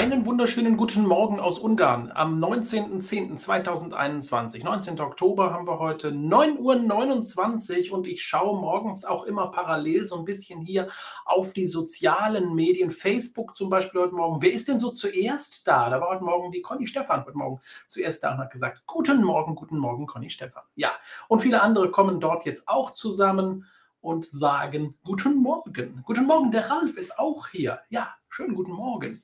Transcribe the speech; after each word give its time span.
Einen 0.00 0.24
wunderschönen 0.24 0.78
guten 0.78 1.06
Morgen 1.06 1.40
aus 1.40 1.58
Ungarn 1.58 2.10
am 2.14 2.42
19.10.2021. 2.42 4.64
19. 4.64 4.98
Oktober 4.98 5.52
haben 5.52 5.66
wir 5.66 5.78
heute 5.78 6.08
9.29 6.08 7.90
Uhr 7.90 7.98
und 7.98 8.06
ich 8.06 8.22
schaue 8.22 8.58
morgens 8.58 9.04
auch 9.04 9.24
immer 9.24 9.50
parallel 9.50 10.06
so 10.06 10.16
ein 10.16 10.24
bisschen 10.24 10.62
hier 10.62 10.88
auf 11.26 11.52
die 11.52 11.66
sozialen 11.66 12.54
Medien. 12.54 12.90
Facebook 12.90 13.54
zum 13.54 13.68
Beispiel 13.68 14.00
heute 14.00 14.14
Morgen. 14.14 14.40
Wer 14.40 14.54
ist 14.54 14.68
denn 14.68 14.78
so 14.78 14.90
zuerst 14.90 15.68
da? 15.68 15.90
Da 15.90 16.00
war 16.00 16.08
heute 16.08 16.24
Morgen 16.24 16.50
die 16.50 16.62
Conny 16.62 16.86
Stefan 16.86 17.26
heute 17.26 17.36
Morgen 17.36 17.60
zuerst 17.86 18.24
da 18.24 18.32
und 18.32 18.38
hat 18.38 18.52
gesagt, 18.52 18.80
guten 18.86 19.22
Morgen, 19.22 19.54
guten 19.54 19.76
Morgen, 19.76 20.06
Conny 20.06 20.30
Stefan. 20.30 20.62
Ja, 20.76 20.92
und 21.28 21.40
viele 21.40 21.60
andere 21.60 21.90
kommen 21.90 22.20
dort 22.20 22.46
jetzt 22.46 22.66
auch 22.70 22.92
zusammen 22.92 23.66
und 24.00 24.30
sagen 24.32 24.94
guten 25.04 25.34
Morgen. 25.34 26.02
Guten 26.06 26.24
Morgen, 26.24 26.52
der 26.52 26.70
Ralf 26.70 26.96
ist 26.96 27.18
auch 27.18 27.48
hier. 27.48 27.80
Ja, 27.90 28.14
schönen 28.30 28.54
guten 28.54 28.72
Morgen 28.72 29.22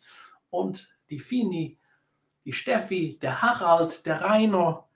und 0.50 0.88
die 1.10 1.18
Fini, 1.18 1.78
die 2.44 2.52
Steffi, 2.52 3.18
der 3.20 3.42
Harald, 3.42 4.06
der 4.06 4.20
Rainer, 4.20 4.88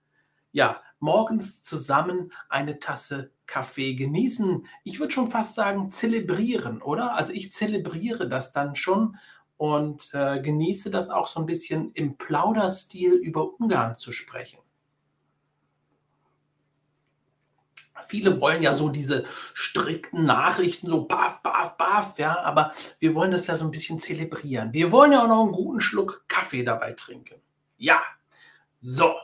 ja, 0.52 0.82
morgens 0.98 1.62
zusammen 1.62 2.32
eine 2.48 2.78
Tasse 2.78 3.32
Kaffee 3.46 3.94
genießen. 3.94 4.66
Ich 4.84 5.00
würde 5.00 5.12
schon 5.12 5.28
fast 5.28 5.54
sagen, 5.54 5.90
zelebrieren, 5.90 6.82
oder? 6.82 7.14
Also 7.14 7.32
ich 7.32 7.52
zelebriere 7.52 8.28
das 8.28 8.52
dann 8.52 8.76
schon 8.76 9.16
und 9.56 10.10
äh, 10.14 10.40
genieße 10.40 10.90
das 10.90 11.10
auch 11.10 11.26
so 11.26 11.40
ein 11.40 11.46
bisschen 11.46 11.90
im 11.92 12.16
Plauderstil 12.16 13.12
über 13.12 13.58
Ungarn 13.58 13.98
zu 13.98 14.12
sprechen. 14.12 14.60
Viele 18.10 18.40
wollen 18.40 18.60
ja 18.60 18.74
so 18.74 18.88
diese 18.88 19.24
strikten 19.54 20.26
Nachrichten, 20.26 20.88
so 20.88 21.04
baff, 21.04 21.42
baff, 21.42 21.76
baff, 21.76 22.18
ja, 22.18 22.40
aber 22.40 22.72
wir 22.98 23.14
wollen 23.14 23.30
das 23.30 23.46
ja 23.46 23.54
so 23.54 23.64
ein 23.64 23.70
bisschen 23.70 24.00
zelebrieren. 24.00 24.72
Wir 24.72 24.90
wollen 24.90 25.12
ja 25.12 25.22
auch 25.22 25.28
noch 25.28 25.44
einen 25.44 25.52
guten 25.52 25.80
Schluck 25.80 26.24
Kaffee 26.26 26.64
dabei 26.64 26.92
trinken. 26.94 27.36
Ja, 27.76 28.02
so. 28.80 29.14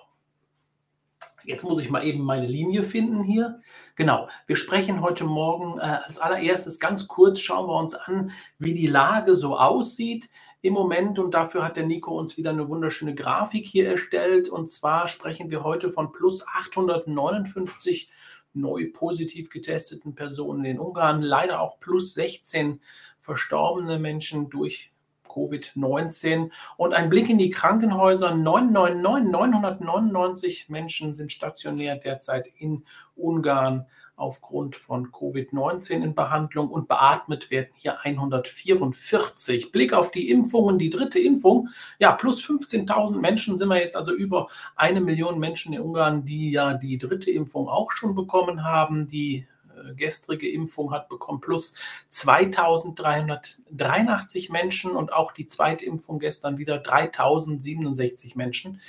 Jetzt 1.42 1.64
muss 1.64 1.80
ich 1.80 1.90
mal 1.90 2.04
eben 2.04 2.22
meine 2.22 2.46
Linie 2.46 2.84
finden 2.84 3.24
hier. 3.24 3.60
Genau, 3.96 4.28
wir 4.46 4.56
sprechen 4.56 5.00
heute 5.00 5.24
Morgen 5.24 5.78
äh, 5.78 5.82
als 5.82 6.18
allererstes 6.18 6.78
ganz 6.78 7.08
kurz, 7.08 7.40
schauen 7.40 7.68
wir 7.68 7.78
uns 7.78 7.94
an, 7.94 8.30
wie 8.58 8.74
die 8.74 8.86
Lage 8.86 9.34
so 9.34 9.58
aussieht 9.58 10.30
im 10.62 10.74
Moment. 10.74 11.18
Und 11.18 11.34
dafür 11.34 11.64
hat 11.64 11.76
der 11.76 11.86
Nico 11.86 12.16
uns 12.16 12.36
wieder 12.36 12.50
eine 12.50 12.68
wunderschöne 12.68 13.14
Grafik 13.16 13.66
hier 13.66 13.88
erstellt. 13.88 14.48
Und 14.48 14.68
zwar 14.68 15.08
sprechen 15.08 15.50
wir 15.50 15.64
heute 15.64 15.90
von 15.90 16.12
plus 16.12 16.46
859 16.46 18.10
neu 18.56 18.90
positiv 18.92 19.50
getesteten 19.50 20.14
Personen 20.14 20.64
in 20.64 20.80
Ungarn, 20.80 21.22
leider 21.22 21.60
auch 21.60 21.78
plus 21.78 22.14
16 22.14 22.80
verstorbene 23.20 23.98
Menschen 23.98 24.50
durch 24.50 24.92
Covid-19 25.28 26.50
und 26.76 26.94
ein 26.94 27.10
Blick 27.10 27.28
in 27.28 27.38
die 27.38 27.50
Krankenhäuser. 27.50 28.34
999, 28.34 29.32
999 29.32 30.68
Menschen 30.70 31.12
sind 31.12 31.30
stationär 31.30 31.96
derzeit 31.96 32.48
in 32.56 32.84
Ungarn 33.14 33.86
aufgrund 34.16 34.76
von 34.76 35.12
Covid-19 35.12 36.02
in 36.02 36.14
Behandlung 36.14 36.70
und 36.70 36.88
beatmet 36.88 37.50
werden 37.50 37.68
hier 37.76 38.00
144. 38.00 39.72
Blick 39.72 39.92
auf 39.92 40.10
die 40.10 40.30
Impfungen, 40.30 40.78
die 40.78 40.88
dritte 40.88 41.18
Impfung, 41.18 41.68
ja, 41.98 42.12
plus 42.12 42.42
15.000 42.42 43.20
Menschen 43.20 43.58
sind 43.58 43.68
wir 43.68 43.78
jetzt 43.78 43.94
also 43.94 44.14
über 44.14 44.48
eine 44.74 45.02
Million 45.02 45.38
Menschen 45.38 45.74
in 45.74 45.82
Ungarn, 45.82 46.24
die 46.24 46.50
ja 46.50 46.72
die 46.74 46.96
dritte 46.96 47.30
Impfung 47.30 47.68
auch 47.68 47.92
schon 47.92 48.14
bekommen 48.14 48.64
haben. 48.64 49.06
Die 49.06 49.46
äh, 49.76 49.94
gestrige 49.94 50.50
Impfung 50.50 50.92
hat 50.92 51.10
bekommen 51.10 51.42
plus 51.42 51.74
2383 52.08 54.48
Menschen 54.48 54.92
und 54.92 55.12
auch 55.12 55.32
die 55.32 55.46
zweite 55.46 55.84
Impfung 55.84 56.18
gestern 56.18 56.56
wieder 56.56 56.78
3067 56.78 58.34
Menschen. 58.34 58.80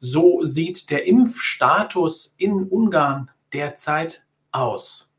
So 0.00 0.44
sieht 0.44 0.90
der 0.90 1.06
Impfstatus 1.06 2.34
in 2.38 2.64
Ungarn 2.64 3.30
derzeit 3.52 4.26
aus. 4.54 5.12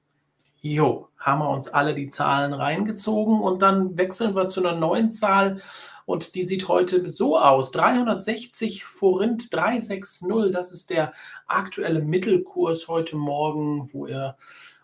Jo, 0.62 1.10
haben 1.20 1.40
wir 1.40 1.50
uns 1.50 1.68
alle 1.68 1.94
die 1.94 2.10
Zahlen 2.10 2.54
reingezogen 2.54 3.40
und 3.40 3.62
dann 3.62 3.98
wechseln 3.98 4.36
wir 4.36 4.48
zu 4.48 4.62
einer 4.62 4.76
neuen 4.76 5.12
Zahl 5.12 5.62
und 6.06 6.36
die 6.36 6.44
sieht 6.44 6.68
heute 6.68 7.08
so 7.10 7.38
aus. 7.38 7.72
360 7.72 8.86
Forint 8.86 9.54
360, 9.54 10.52
das 10.52 10.72
ist 10.72 10.90
der 10.90 11.14
aktuelle 11.48 12.02
Mittelkurs 12.02 12.88
heute 12.88 13.16
Morgen, 13.18 13.90
wo 13.92 14.08
er 14.08 14.38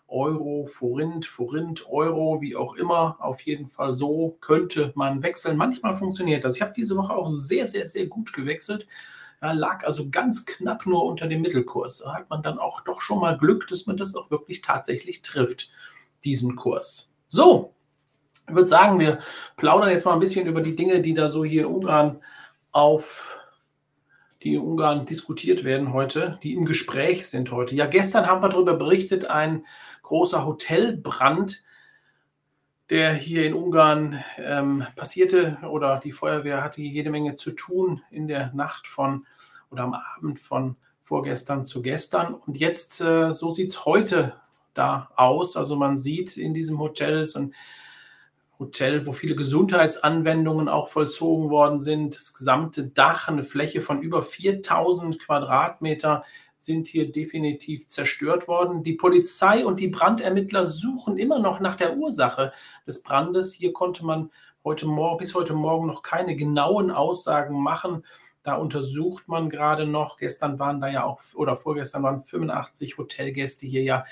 Euro, 0.06 0.66
Forint, 0.66 1.26
Forint, 1.26 1.88
Euro, 1.88 2.40
wie 2.40 2.54
auch 2.54 2.74
immer, 2.74 3.16
auf 3.18 3.40
jeden 3.40 3.66
Fall 3.66 3.94
so 3.94 4.36
könnte 4.40 4.92
man 4.94 5.22
wechseln. 5.22 5.56
Manchmal 5.56 5.96
funktioniert 5.96 6.44
das. 6.44 6.56
Ich 6.56 6.62
habe 6.62 6.74
diese 6.76 6.96
Woche 6.96 7.14
auch 7.14 7.28
sehr, 7.28 7.66
sehr, 7.66 7.88
sehr 7.88 8.06
gut 8.06 8.32
gewechselt. 8.32 8.86
Ja, 9.42 9.52
lag 9.52 9.84
also 9.84 10.08
ganz 10.08 10.46
knapp 10.46 10.86
nur 10.86 11.04
unter 11.04 11.26
dem 11.26 11.42
Mittelkurs. 11.42 11.98
Da 11.98 12.14
hat 12.14 12.30
man 12.30 12.42
dann 12.42 12.58
auch 12.58 12.82
doch 12.82 13.00
schon 13.00 13.18
mal 13.18 13.36
Glück, 13.36 13.66
dass 13.66 13.86
man 13.86 13.96
das 13.96 14.14
auch 14.14 14.30
wirklich 14.30 14.62
tatsächlich 14.62 15.22
trifft, 15.22 15.72
diesen 16.22 16.54
Kurs. 16.54 17.12
So, 17.26 17.74
ich 18.48 18.54
würde 18.54 18.68
sagen, 18.68 19.00
wir 19.00 19.18
plaudern 19.56 19.90
jetzt 19.90 20.06
mal 20.06 20.14
ein 20.14 20.20
bisschen 20.20 20.46
über 20.46 20.60
die 20.60 20.76
Dinge, 20.76 21.00
die 21.00 21.12
da 21.12 21.28
so 21.28 21.44
hier 21.44 21.62
in 21.62 21.74
Ungarn 21.74 22.20
auf 22.70 23.38
die 24.42 24.54
in 24.54 24.60
Ungarn 24.60 25.06
diskutiert 25.06 25.64
werden 25.64 25.92
heute, 25.92 26.38
die 26.42 26.54
im 26.54 26.64
Gespräch 26.64 27.28
sind 27.28 27.52
heute. 27.52 27.74
Ja, 27.76 27.86
gestern 27.86 28.26
haben 28.26 28.42
wir 28.42 28.48
darüber 28.48 28.74
berichtet, 28.74 29.24
ein 29.26 29.64
großer 30.02 30.44
Hotelbrand 30.44 31.64
der 32.92 33.14
hier 33.14 33.46
in 33.46 33.54
Ungarn 33.54 34.22
ähm, 34.36 34.84
passierte 34.96 35.56
oder 35.62 35.98
die 35.98 36.12
Feuerwehr 36.12 36.62
hatte 36.62 36.82
jede 36.82 37.08
Menge 37.08 37.36
zu 37.36 37.52
tun 37.52 38.02
in 38.10 38.28
der 38.28 38.52
Nacht 38.52 38.86
von 38.86 39.26
oder 39.70 39.84
am 39.84 39.94
Abend 39.94 40.38
von 40.38 40.76
vorgestern 41.00 41.64
zu 41.64 41.80
gestern. 41.80 42.34
Und 42.34 42.58
jetzt, 42.58 43.00
äh, 43.00 43.32
so 43.32 43.48
sieht 43.48 43.70
es 43.70 43.86
heute 43.86 44.34
da 44.74 45.08
aus. 45.16 45.56
Also 45.56 45.74
man 45.76 45.96
sieht 45.96 46.36
in 46.36 46.52
diesem 46.52 46.78
Hotel 46.80 47.24
so 47.24 47.38
ein 47.38 47.54
Hotel, 48.58 49.06
wo 49.06 49.12
viele 49.12 49.36
Gesundheitsanwendungen 49.36 50.68
auch 50.68 50.88
vollzogen 50.88 51.48
worden 51.48 51.80
sind. 51.80 52.14
Das 52.14 52.34
gesamte 52.34 52.88
Dach, 52.88 53.26
eine 53.26 53.42
Fläche 53.42 53.80
von 53.80 54.02
über 54.02 54.22
4000 54.22 55.18
Quadratmeter, 55.18 56.24
sind 56.64 56.86
hier 56.86 57.10
definitiv 57.10 57.88
zerstört 57.88 58.46
worden. 58.46 58.84
Die 58.84 58.92
Polizei 58.92 59.66
und 59.66 59.80
die 59.80 59.88
Brandermittler 59.88 60.66
suchen 60.66 61.18
immer 61.18 61.38
noch 61.38 61.58
nach 61.58 61.76
der 61.76 61.96
Ursache 61.96 62.52
des 62.86 63.02
Brandes. 63.02 63.52
Hier 63.52 63.72
konnte 63.72 64.06
man 64.06 64.30
heute 64.64 64.86
Morgen, 64.86 65.18
bis 65.18 65.34
heute 65.34 65.54
Morgen 65.54 65.86
noch 65.86 66.02
keine 66.02 66.36
genauen 66.36 66.90
Aussagen 66.90 67.60
machen. 67.60 68.04
Da 68.44 68.54
untersucht 68.54 69.28
man 69.28 69.48
gerade 69.50 69.86
noch. 69.86 70.18
Gestern 70.18 70.58
waren 70.58 70.80
da 70.80 70.88
ja 70.88 71.04
auch, 71.04 71.20
oder 71.34 71.56
vorgestern 71.56 72.02
waren 72.04 72.22
85 72.22 72.96
Hotelgäste 72.96 73.66
hier 73.66 73.82
ja 73.82 74.04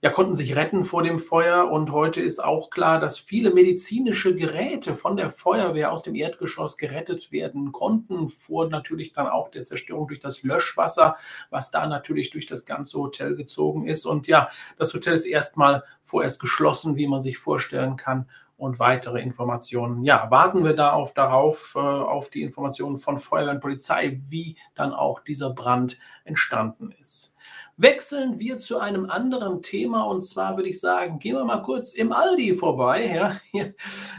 ja, 0.00 0.10
konnten 0.10 0.36
sich 0.36 0.54
retten 0.54 0.84
vor 0.84 1.02
dem 1.02 1.18
Feuer. 1.18 1.70
Und 1.70 1.90
heute 1.90 2.20
ist 2.20 2.42
auch 2.42 2.70
klar, 2.70 3.00
dass 3.00 3.18
viele 3.18 3.52
medizinische 3.52 4.36
Geräte 4.36 4.94
von 4.94 5.16
der 5.16 5.28
Feuerwehr 5.30 5.90
aus 5.90 6.04
dem 6.04 6.14
Erdgeschoss 6.14 6.78
gerettet 6.78 7.32
werden 7.32 7.72
konnten, 7.72 8.28
vor 8.28 8.68
natürlich 8.68 9.12
dann 9.12 9.26
auch 9.26 9.50
der 9.50 9.64
Zerstörung 9.64 10.06
durch 10.06 10.20
das 10.20 10.44
Löschwasser, 10.44 11.16
was 11.50 11.72
da 11.72 11.86
natürlich 11.86 12.30
durch 12.30 12.46
das 12.46 12.64
ganze 12.64 12.98
Hotel 12.98 13.34
gezogen 13.34 13.88
ist. 13.88 14.06
Und 14.06 14.28
ja, 14.28 14.48
das 14.76 14.94
Hotel 14.94 15.14
ist 15.14 15.26
erstmal 15.26 15.82
vorerst 16.02 16.40
geschlossen, 16.40 16.96
wie 16.96 17.08
man 17.08 17.20
sich 17.20 17.38
vorstellen 17.38 17.96
kann. 17.96 18.28
Und 18.56 18.80
weitere 18.80 19.20
Informationen, 19.20 20.02
ja, 20.02 20.32
warten 20.32 20.64
wir 20.64 20.74
da 20.74 20.92
auf, 20.92 21.14
darauf, 21.14 21.74
äh, 21.76 21.78
auf 21.78 22.28
die 22.28 22.42
Informationen 22.42 22.98
von 22.98 23.18
Feuerwehr 23.18 23.54
und 23.54 23.60
Polizei, 23.60 24.20
wie 24.28 24.56
dann 24.74 24.92
auch 24.92 25.20
dieser 25.20 25.50
Brand 25.50 25.98
entstanden 26.24 26.90
ist 26.98 27.37
wechseln 27.78 28.40
wir 28.40 28.58
zu 28.58 28.78
einem 28.80 29.08
anderen 29.08 29.62
Thema 29.62 30.02
und 30.02 30.22
zwar 30.22 30.56
würde 30.56 30.68
ich 30.68 30.80
sagen, 30.80 31.20
gehen 31.20 31.36
wir 31.36 31.44
mal 31.44 31.62
kurz 31.62 31.94
im 31.94 32.12
Aldi 32.12 32.54
vorbei. 32.54 33.38
Ja, 33.52 33.66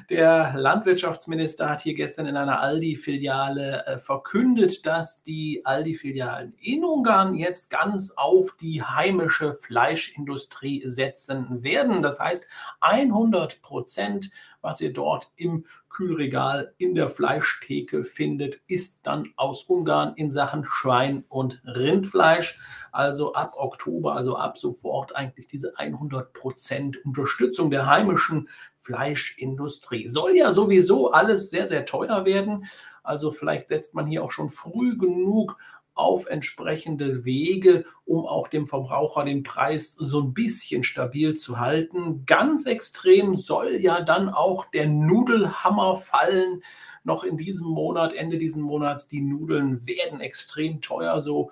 der 0.09 0.53
Landwirtschaftsminister 0.55 1.69
hat 1.69 1.81
hier 1.81 1.93
gestern 1.93 2.25
in 2.25 2.37
einer 2.37 2.61
Aldi-Filiale 2.61 3.85
äh, 3.85 3.97
verkündet, 3.99 4.85
dass 4.85 5.23
die 5.23 5.61
Aldi-Filialen 5.65 6.55
in 6.59 6.83
Ungarn 6.85 7.35
jetzt 7.35 7.69
ganz 7.69 8.13
auf 8.15 8.55
die 8.55 8.81
heimische 8.81 9.53
Fleischindustrie 9.53 10.83
setzen 10.85 11.61
werden. 11.61 12.01
Das 12.01 12.19
heißt, 12.19 12.47
100 12.79 13.61
Prozent, 13.61 14.31
was 14.61 14.79
ihr 14.81 14.93
dort 14.93 15.31
im 15.35 15.65
Kühlregal 15.99 16.73
in 16.77 16.95
der 16.95 17.09
Fleischtheke 17.09 18.05
findet, 18.05 18.61
ist 18.69 19.05
dann 19.05 19.33
aus 19.35 19.63
Ungarn 19.63 20.13
in 20.15 20.31
Sachen 20.31 20.63
Schwein 20.63 21.25
und 21.27 21.61
Rindfleisch. 21.65 22.57
Also 22.93 23.33
ab 23.33 23.55
Oktober, 23.57 24.15
also 24.15 24.37
ab 24.37 24.57
sofort 24.57 25.13
eigentlich 25.13 25.49
diese 25.49 25.75
100% 25.75 27.03
Unterstützung 27.03 27.69
der 27.69 27.85
heimischen 27.85 28.47
Fleischindustrie. 28.77 30.07
Soll 30.07 30.37
ja 30.37 30.53
sowieso 30.53 31.11
alles 31.11 31.49
sehr, 31.49 31.67
sehr 31.67 31.85
teuer 31.85 32.23
werden. 32.23 32.63
Also 33.03 33.33
vielleicht 33.33 33.67
setzt 33.67 33.93
man 33.93 34.07
hier 34.07 34.23
auch 34.23 34.31
schon 34.31 34.49
früh 34.49 34.97
genug 34.97 35.57
auf 35.99 36.27
entsprechende 36.27 37.25
Wege, 37.25 37.83
um 38.05 38.25
auch 38.25 38.47
dem 38.47 38.67
Verbraucher 38.67 39.25
den 39.25 39.43
Preis 39.43 39.93
so 39.93 40.21
ein 40.21 40.33
bisschen 40.33 40.83
stabil 40.85 41.35
zu 41.35 41.59
halten. 41.59 42.25
Ganz 42.25 42.65
extrem 42.65 43.35
soll 43.35 43.75
ja 43.81 43.99
dann 43.99 44.29
auch 44.29 44.63
der 44.65 44.87
Nudelhammer 44.87 45.97
fallen. 45.97 46.63
Noch 47.03 47.25
in 47.25 47.37
diesem 47.37 47.67
Monat, 47.67 48.13
Ende 48.13 48.37
dieses 48.37 48.61
Monats, 48.61 49.09
die 49.09 49.19
Nudeln 49.19 49.85
werden 49.85 50.21
extrem 50.21 50.79
teuer. 50.79 51.19
So 51.19 51.51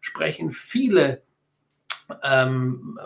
sprechen 0.00 0.52
viele 0.52 1.22
ähm, 2.22 3.00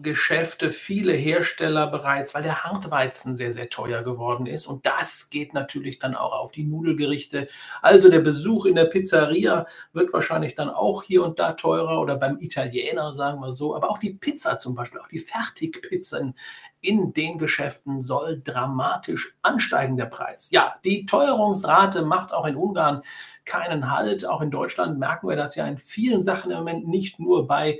Geschäfte, 0.00 0.70
viele 0.70 1.12
Hersteller 1.12 1.86
bereits, 1.86 2.34
weil 2.34 2.42
der 2.42 2.64
Hartweizen 2.64 3.36
sehr, 3.36 3.52
sehr 3.52 3.68
teuer 3.68 4.02
geworden 4.02 4.46
ist. 4.46 4.66
Und 4.66 4.86
das 4.86 5.28
geht 5.28 5.52
natürlich 5.52 5.98
dann 5.98 6.14
auch 6.14 6.32
auf 6.32 6.50
die 6.50 6.64
Nudelgerichte. 6.64 7.48
Also 7.82 8.08
der 8.08 8.20
Besuch 8.20 8.64
in 8.64 8.74
der 8.74 8.86
Pizzeria 8.86 9.66
wird 9.92 10.12
wahrscheinlich 10.12 10.54
dann 10.54 10.70
auch 10.70 11.02
hier 11.02 11.22
und 11.22 11.38
da 11.38 11.52
teurer 11.52 12.00
oder 12.00 12.16
beim 12.16 12.38
Italiener, 12.40 13.12
sagen 13.12 13.40
wir 13.40 13.52
so. 13.52 13.76
Aber 13.76 13.90
auch 13.90 13.98
die 13.98 14.14
Pizza 14.14 14.56
zum 14.56 14.74
Beispiel, 14.74 15.00
auch 15.00 15.08
die 15.08 15.18
Fertigpizzen 15.18 16.34
in 16.80 17.12
den 17.12 17.38
Geschäften 17.38 18.02
soll 18.02 18.42
dramatisch 18.42 19.36
ansteigen, 19.42 19.96
der 19.96 20.06
Preis. 20.06 20.50
Ja, 20.50 20.74
die 20.84 21.06
Teuerungsrate 21.06 22.02
macht 22.02 22.32
auch 22.32 22.44
in 22.44 22.56
Ungarn 22.56 23.02
keinen 23.44 23.90
Halt. 23.90 24.26
Auch 24.26 24.40
in 24.40 24.50
Deutschland 24.50 24.98
merken 24.98 25.28
wir 25.28 25.36
das 25.36 25.54
ja 25.54 25.66
in 25.66 25.78
vielen 25.78 26.22
Sachen 26.22 26.50
im 26.50 26.58
Moment, 26.58 26.88
nicht 26.88 27.20
nur 27.20 27.46
bei 27.46 27.78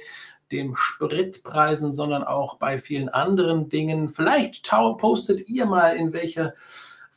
dem 0.53 0.77
Spritpreisen, 0.77 1.93
sondern 1.93 2.23
auch 2.23 2.57
bei 2.57 2.79
vielen 2.79 3.09
anderen 3.09 3.69
Dingen. 3.69 4.11
Vielleicht 4.11 4.71
postet 4.99 5.49
ihr 5.49 5.67
mal, 5.67 5.97
in 5.97 6.13
welcher 6.13 6.55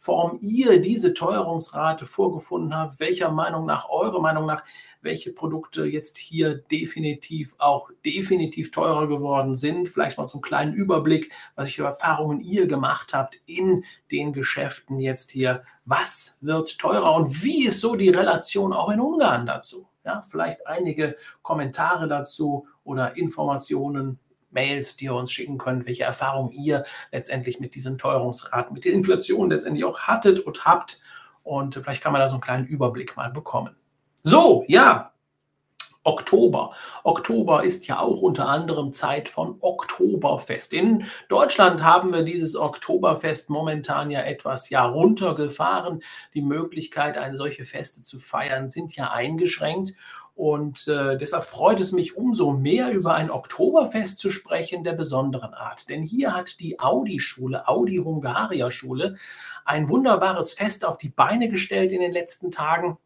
Form 0.06 0.38
ihr 0.40 0.80
diese 0.82 1.16
Teuerungsrate 1.16 2.06
vorgefunden 2.06 2.78
habt, 2.78 3.00
welcher 3.00 3.32
Meinung 3.32 3.66
nach, 3.66 3.90
eurer 3.90 4.22
Meinung 4.22 4.46
nach, 4.46 4.64
welche 5.02 5.34
Produkte 5.34 5.86
jetzt 5.86 6.20
hier 6.20 6.54
definitiv 6.54 7.56
auch 7.58 7.90
definitiv 8.06 8.70
teurer 8.70 9.08
geworden 9.08 9.56
sind. 9.56 9.90
Vielleicht 9.90 10.20
mal 10.20 10.28
einen 10.32 10.44
kleinen 10.44 10.74
Überblick, 10.76 11.32
was 11.56 11.72
für 11.72 11.86
Erfahrungen 11.86 12.40
ihr 12.40 12.68
gemacht 12.68 13.16
habt 13.16 13.42
in 13.48 13.84
den 14.12 14.32
Geschäften 14.32 15.00
jetzt 15.00 15.32
hier. 15.32 15.64
Was 15.86 16.38
wird 16.40 16.78
teurer 16.78 17.16
und 17.16 17.44
wie 17.44 17.66
ist 17.66 17.82
so 17.82 17.96
die 17.96 18.10
Relation 18.10 18.74
auch 18.74 18.92
in 18.92 19.00
Ungarn 19.00 19.48
dazu? 19.48 19.88
Ja, 20.04 20.22
vielleicht 20.30 20.68
einige 20.68 21.16
Kommentare 21.42 22.08
dazu 22.08 22.68
oder 22.84 23.18
Informationen, 23.18 24.20
Mails, 24.56 24.98
die 24.98 25.06
ihr 25.06 25.14
uns 25.14 25.32
schicken 25.32 25.60
könnt, 25.60 25.86
welche 25.86 26.06
Erfahrungen 26.06 26.52
ihr 26.52 26.84
letztendlich 27.12 27.60
mit 27.60 27.76
diesen 27.76 28.00
Teuerungsraten, 28.00 28.74
mit 28.74 28.86
der 28.86 28.94
Inflation 28.94 29.52
letztendlich 29.52 29.86
auch 29.86 30.00
hattet 30.00 30.40
und 30.40 30.66
habt. 30.66 31.00
Und 31.44 31.76
vielleicht 31.76 32.02
kann 32.02 32.12
man 32.12 32.22
da 32.22 32.28
so 32.28 32.34
einen 32.34 32.42
kleinen 32.42 32.66
Überblick 32.66 33.16
mal 33.16 33.30
bekommen. 33.30 33.76
So, 34.24 34.66
ja, 34.68 35.12
Oktober. 36.06 36.72
Oktober 37.04 37.64
ist 37.64 37.88
ja 37.88 38.00
auch 38.00 38.22
unter 38.22 38.48
anderem 38.48 38.94
Zeit 38.94 39.28
von 39.28 39.58
Oktoberfest. 39.60 40.72
In 40.72 41.06
Deutschland 41.30 41.84
haben 41.84 42.14
wir 42.14 42.22
dieses 42.22 42.56
Oktoberfest 42.56 43.50
momentan 43.50 44.12
ja 44.12 44.22
etwas 44.22 44.70
ja 44.70 44.86
runtergefahren. 44.86 46.04
Die 46.36 46.44
Möglichkeit, 46.44 47.18
eine 47.18 47.38
solche 47.38 47.66
Feste 47.66 48.04
zu 48.04 48.20
feiern, 48.20 48.70
sind 48.70 48.96
ja 48.96 49.12
eingeschränkt. 49.12 49.96
Und 50.36 50.90
äh, 50.90 51.18
deshalb 51.18 51.46
freut 51.46 51.80
es 51.80 51.94
mich 51.94 52.18
umso 52.18 52.52
mehr, 52.52 52.92
über 52.92 53.16
ein 53.16 53.32
Oktoberfest 53.32 54.20
zu 54.20 54.30
sprechen 54.30 54.84
der 54.84 54.92
besonderen 54.92 55.54
Art. 55.54 55.88
Denn 55.88 56.04
hier 56.04 56.34
hat 56.34 56.60
die 56.60 56.80
Audi-Schule, 56.80 57.70
Audi-Hungaria-Schule, 57.70 59.16
ein 59.64 59.88
wunderbares 59.88 60.52
Fest 60.52 60.84
auf 60.84 60.98
die 60.98 61.10
Beine 61.10 61.48
gestellt 61.48 61.94
in 61.94 62.02
den 62.02 62.12
letzten 62.12 62.52
Tagen. 62.52 62.98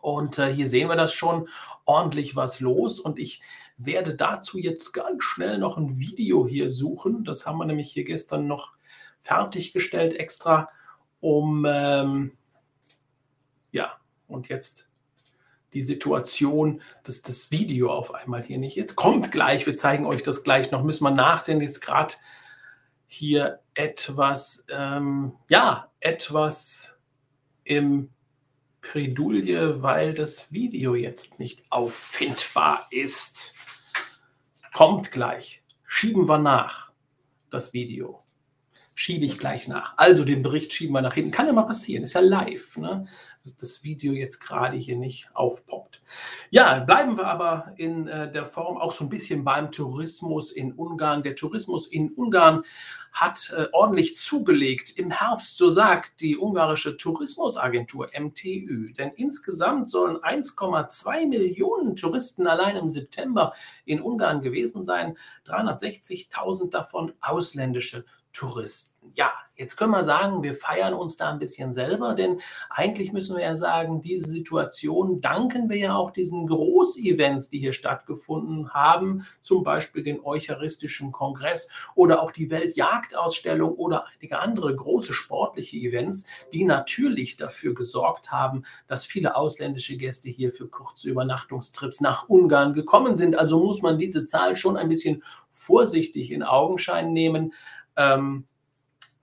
Und 0.00 0.40
äh, 0.40 0.52
hier 0.52 0.66
sehen 0.66 0.88
wir 0.88 0.96
das 0.96 1.12
schon 1.12 1.48
ordentlich 1.84 2.34
was 2.34 2.58
los. 2.58 2.98
Und 2.98 3.20
ich 3.20 3.40
werde 3.76 4.16
dazu 4.16 4.58
jetzt 4.58 4.92
ganz 4.92 5.22
schnell 5.22 5.58
noch 5.58 5.76
ein 5.76 6.00
Video 6.00 6.48
hier 6.48 6.68
suchen. 6.68 7.22
Das 7.22 7.46
haben 7.46 7.58
wir 7.58 7.64
nämlich 7.64 7.92
hier 7.92 8.04
gestern 8.04 8.48
noch 8.48 8.72
fertiggestellt 9.20 10.14
extra, 10.14 10.68
um 11.20 11.64
ähm, 11.68 12.32
ja, 13.70 13.92
und 14.26 14.48
jetzt 14.48 14.87
die 15.74 15.82
Situation, 15.82 16.80
dass 17.04 17.22
das 17.22 17.50
Video 17.50 17.92
auf 17.92 18.14
einmal 18.14 18.42
hier 18.42 18.58
nicht 18.58 18.76
jetzt 18.76 18.96
kommt 18.96 19.30
gleich. 19.32 19.66
Wir 19.66 19.76
zeigen 19.76 20.06
euch 20.06 20.22
das 20.22 20.42
gleich 20.42 20.70
noch. 20.70 20.82
Müssen 20.82 21.04
wir 21.04 21.10
nachsehen. 21.10 21.60
Jetzt 21.60 21.80
gerade 21.80 22.14
hier 23.06 23.60
etwas, 23.74 24.66
ähm, 24.70 25.32
ja, 25.48 25.90
etwas 26.00 26.98
im 27.64 28.10
Predulie, 28.80 29.82
weil 29.82 30.14
das 30.14 30.52
Video 30.52 30.94
jetzt 30.94 31.38
nicht 31.38 31.64
auffindbar 31.70 32.86
ist. 32.90 33.54
Kommt 34.72 35.10
gleich. 35.10 35.62
Schieben 35.86 36.28
wir 36.28 36.38
nach, 36.38 36.92
das 37.50 37.72
Video. 37.72 38.22
Schiebe 38.94 39.24
ich 39.24 39.38
gleich 39.38 39.68
nach. 39.68 39.94
Also 39.96 40.24
den 40.24 40.42
Bericht 40.42 40.72
schieben 40.72 40.94
wir 40.94 41.02
nach 41.02 41.14
hinten. 41.14 41.30
Kann 41.30 41.46
ja 41.46 41.52
mal 41.52 41.62
passieren, 41.62 42.04
ist 42.04 42.14
ja 42.14 42.20
live. 42.20 42.76
Ne? 42.76 43.06
Dass 43.48 43.56
das 43.56 43.82
Video 43.82 44.12
jetzt 44.12 44.40
gerade 44.40 44.76
hier 44.76 44.96
nicht 44.96 45.30
aufpoppt. 45.34 46.02
Ja, 46.50 46.80
bleiben 46.80 47.16
wir 47.16 47.26
aber 47.26 47.72
in 47.76 48.06
äh, 48.06 48.30
der 48.30 48.46
Form 48.46 48.76
auch 48.76 48.92
so 48.92 49.04
ein 49.04 49.10
bisschen 49.10 49.44
beim 49.44 49.70
Tourismus 49.72 50.52
in 50.52 50.72
Ungarn. 50.72 51.22
Der 51.22 51.34
Tourismus 51.34 51.86
in 51.86 52.10
Ungarn 52.10 52.64
hat 53.12 53.52
äh, 53.56 53.66
ordentlich 53.72 54.16
zugelegt 54.16 54.98
im 54.98 55.10
Herbst, 55.10 55.56
so 55.56 55.68
sagt 55.68 56.20
die 56.20 56.38
ungarische 56.38 56.96
Tourismusagentur 56.96 58.10
MTÜ. 58.18 58.92
Denn 58.92 59.10
insgesamt 59.16 59.90
sollen 59.90 60.18
1,2 60.18 61.26
Millionen 61.26 61.96
Touristen 61.96 62.46
allein 62.46 62.76
im 62.76 62.88
September 62.88 63.54
in 63.84 64.00
Ungarn 64.00 64.40
gewesen 64.40 64.84
sein, 64.84 65.16
360.000 65.46 66.70
davon 66.70 67.12
ausländische 67.20 68.04
Touristen. 68.38 69.10
Ja, 69.14 69.32
jetzt 69.56 69.76
können 69.76 69.90
wir 69.90 70.04
sagen, 70.04 70.44
wir 70.44 70.54
feiern 70.54 70.94
uns 70.94 71.16
da 71.16 71.30
ein 71.30 71.40
bisschen 71.40 71.72
selber, 71.72 72.14
denn 72.14 72.40
eigentlich 72.70 73.12
müssen 73.12 73.36
wir 73.36 73.42
ja 73.42 73.56
sagen, 73.56 74.00
diese 74.00 74.28
Situation 74.28 75.20
danken 75.20 75.68
wir 75.68 75.76
ja 75.76 75.96
auch 75.96 76.12
diesen 76.12 76.46
Großevents, 76.46 77.50
die 77.50 77.58
hier 77.58 77.72
stattgefunden 77.72 78.72
haben, 78.72 79.26
zum 79.40 79.64
Beispiel 79.64 80.04
den 80.04 80.24
Eucharistischen 80.24 81.10
Kongress 81.10 81.68
oder 81.96 82.22
auch 82.22 82.30
die 82.30 82.48
Weltjagdausstellung 82.50 83.74
oder 83.74 84.04
einige 84.14 84.38
andere 84.38 84.76
große 84.76 85.14
sportliche 85.14 85.78
Events, 85.78 86.26
die 86.52 86.64
natürlich 86.64 87.36
dafür 87.36 87.74
gesorgt 87.74 88.30
haben, 88.30 88.62
dass 88.86 89.04
viele 89.04 89.34
ausländische 89.34 89.96
Gäste 89.96 90.28
hier 90.28 90.52
für 90.52 90.68
kurze 90.68 91.10
Übernachtungstrips 91.10 92.00
nach 92.00 92.28
Ungarn 92.28 92.72
gekommen 92.72 93.16
sind. 93.16 93.36
Also 93.36 93.64
muss 93.64 93.82
man 93.82 93.98
diese 93.98 94.26
Zahl 94.26 94.54
schon 94.54 94.76
ein 94.76 94.88
bisschen 94.88 95.24
vorsichtig 95.50 96.30
in 96.30 96.44
Augenschein 96.44 97.12
nehmen. 97.12 97.52
Ähm, 97.98 98.46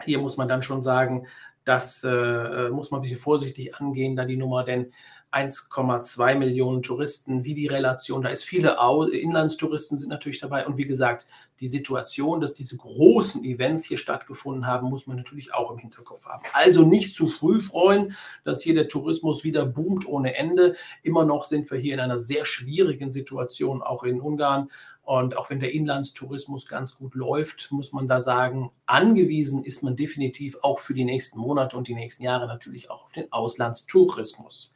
hier 0.04 0.20
muss 0.20 0.38
man 0.38 0.48
dann 0.48 0.62
schon 0.62 0.84
sagen, 0.84 1.26
das 1.64 2.04
äh, 2.04 2.70
muss 2.70 2.92
man 2.92 3.00
ein 3.00 3.02
bisschen 3.02 3.18
vorsichtig 3.18 3.76
angehen, 3.76 4.16
da 4.16 4.26
die 4.26 4.38
Nummer, 4.38 4.64
denn 4.64 4.92
1,2 5.36 6.36
Millionen 6.36 6.82
Touristen, 6.82 7.44
wie 7.44 7.54
die 7.54 7.68
Relation, 7.68 8.22
da 8.22 8.30
ist 8.30 8.46
viele 8.46 8.78
Inlandstouristen 9.12 9.98
sind 9.98 10.08
natürlich 10.08 10.40
dabei 10.40 10.66
und 10.66 10.78
wie 10.78 10.88
gesagt, 10.88 11.28
die 11.60 11.68
Situation, 11.68 12.40
dass 12.40 12.54
diese 12.54 12.78
großen 12.78 13.44
Events 13.44 13.86
hier 13.86 13.98
stattgefunden 13.98 14.66
haben, 14.66 14.90
muss 14.90 15.08
man 15.08 15.18
natürlich 15.18 15.54
auch 15.54 15.72
im 15.72 15.78
Hinterkopf 15.78 16.26
haben. 16.26 16.44
Also 16.54 16.84
nicht 16.84 17.14
zu 17.14 17.28
früh 17.28 17.60
freuen, 17.60 18.16
dass 18.46 18.62
hier 18.62 18.76
der 18.76 18.88
Tourismus 18.88 19.44
wieder 19.44 19.66
boomt 19.66 20.08
ohne 20.08 20.36
Ende. 20.36 20.76
Immer 21.04 21.26
noch 21.26 21.44
sind 21.44 21.70
wir 21.70 21.78
hier 21.78 21.96
in 21.96 22.00
einer 22.00 22.20
sehr 22.20 22.46
schwierigen 22.46 23.12
Situation, 23.12 23.82
auch 23.82 24.04
in 24.04 24.22
Ungarn. 24.22 24.70
Und 25.06 25.38
auch 25.38 25.52
wenn 25.52 25.60
der 25.60 25.72
Inlandstourismus 25.72 26.68
ganz 26.68 26.98
gut 26.98 27.14
läuft, 27.14 27.72
muss 27.72 27.94
man 27.94 28.08
da 28.08 28.20
sagen, 28.20 28.72
angewiesen 28.88 29.64
ist 29.64 29.84
man 29.84 29.96
definitiv 29.96 30.58
auch 30.64 30.80
für 30.80 30.96
die 30.96 31.06
nächsten 31.06 31.40
Monate 31.40 31.78
und 31.78 31.88
die 31.88 31.94
nächsten 31.94 32.24
Jahre 32.24 32.48
natürlich 32.48 32.90
auch 32.90 33.06
auf 33.06 33.12
den 33.12 33.32
Auslandstourismus. 33.32 34.74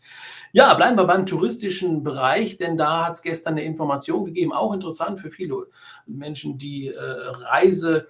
Ja, 0.51 0.75
bleiben 0.75 0.97
wir 0.97 1.05
beim 1.05 1.25
touristischen 1.25 2.03
Bereich, 2.03 2.57
denn 2.57 2.77
da 2.77 3.07
hat 3.07 3.13
es 3.13 3.23
gestern 3.23 3.53
eine 3.53 3.63
Information 3.63 4.25
gegeben, 4.25 4.53
auch 4.53 4.71
interessant 4.71 5.19
für 5.19 5.31
viele 5.31 5.65
Menschen, 6.05 6.59
die 6.59 6.89
äh, 6.89 7.01
Reise. 7.01 8.07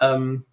Ähm, 0.00 0.44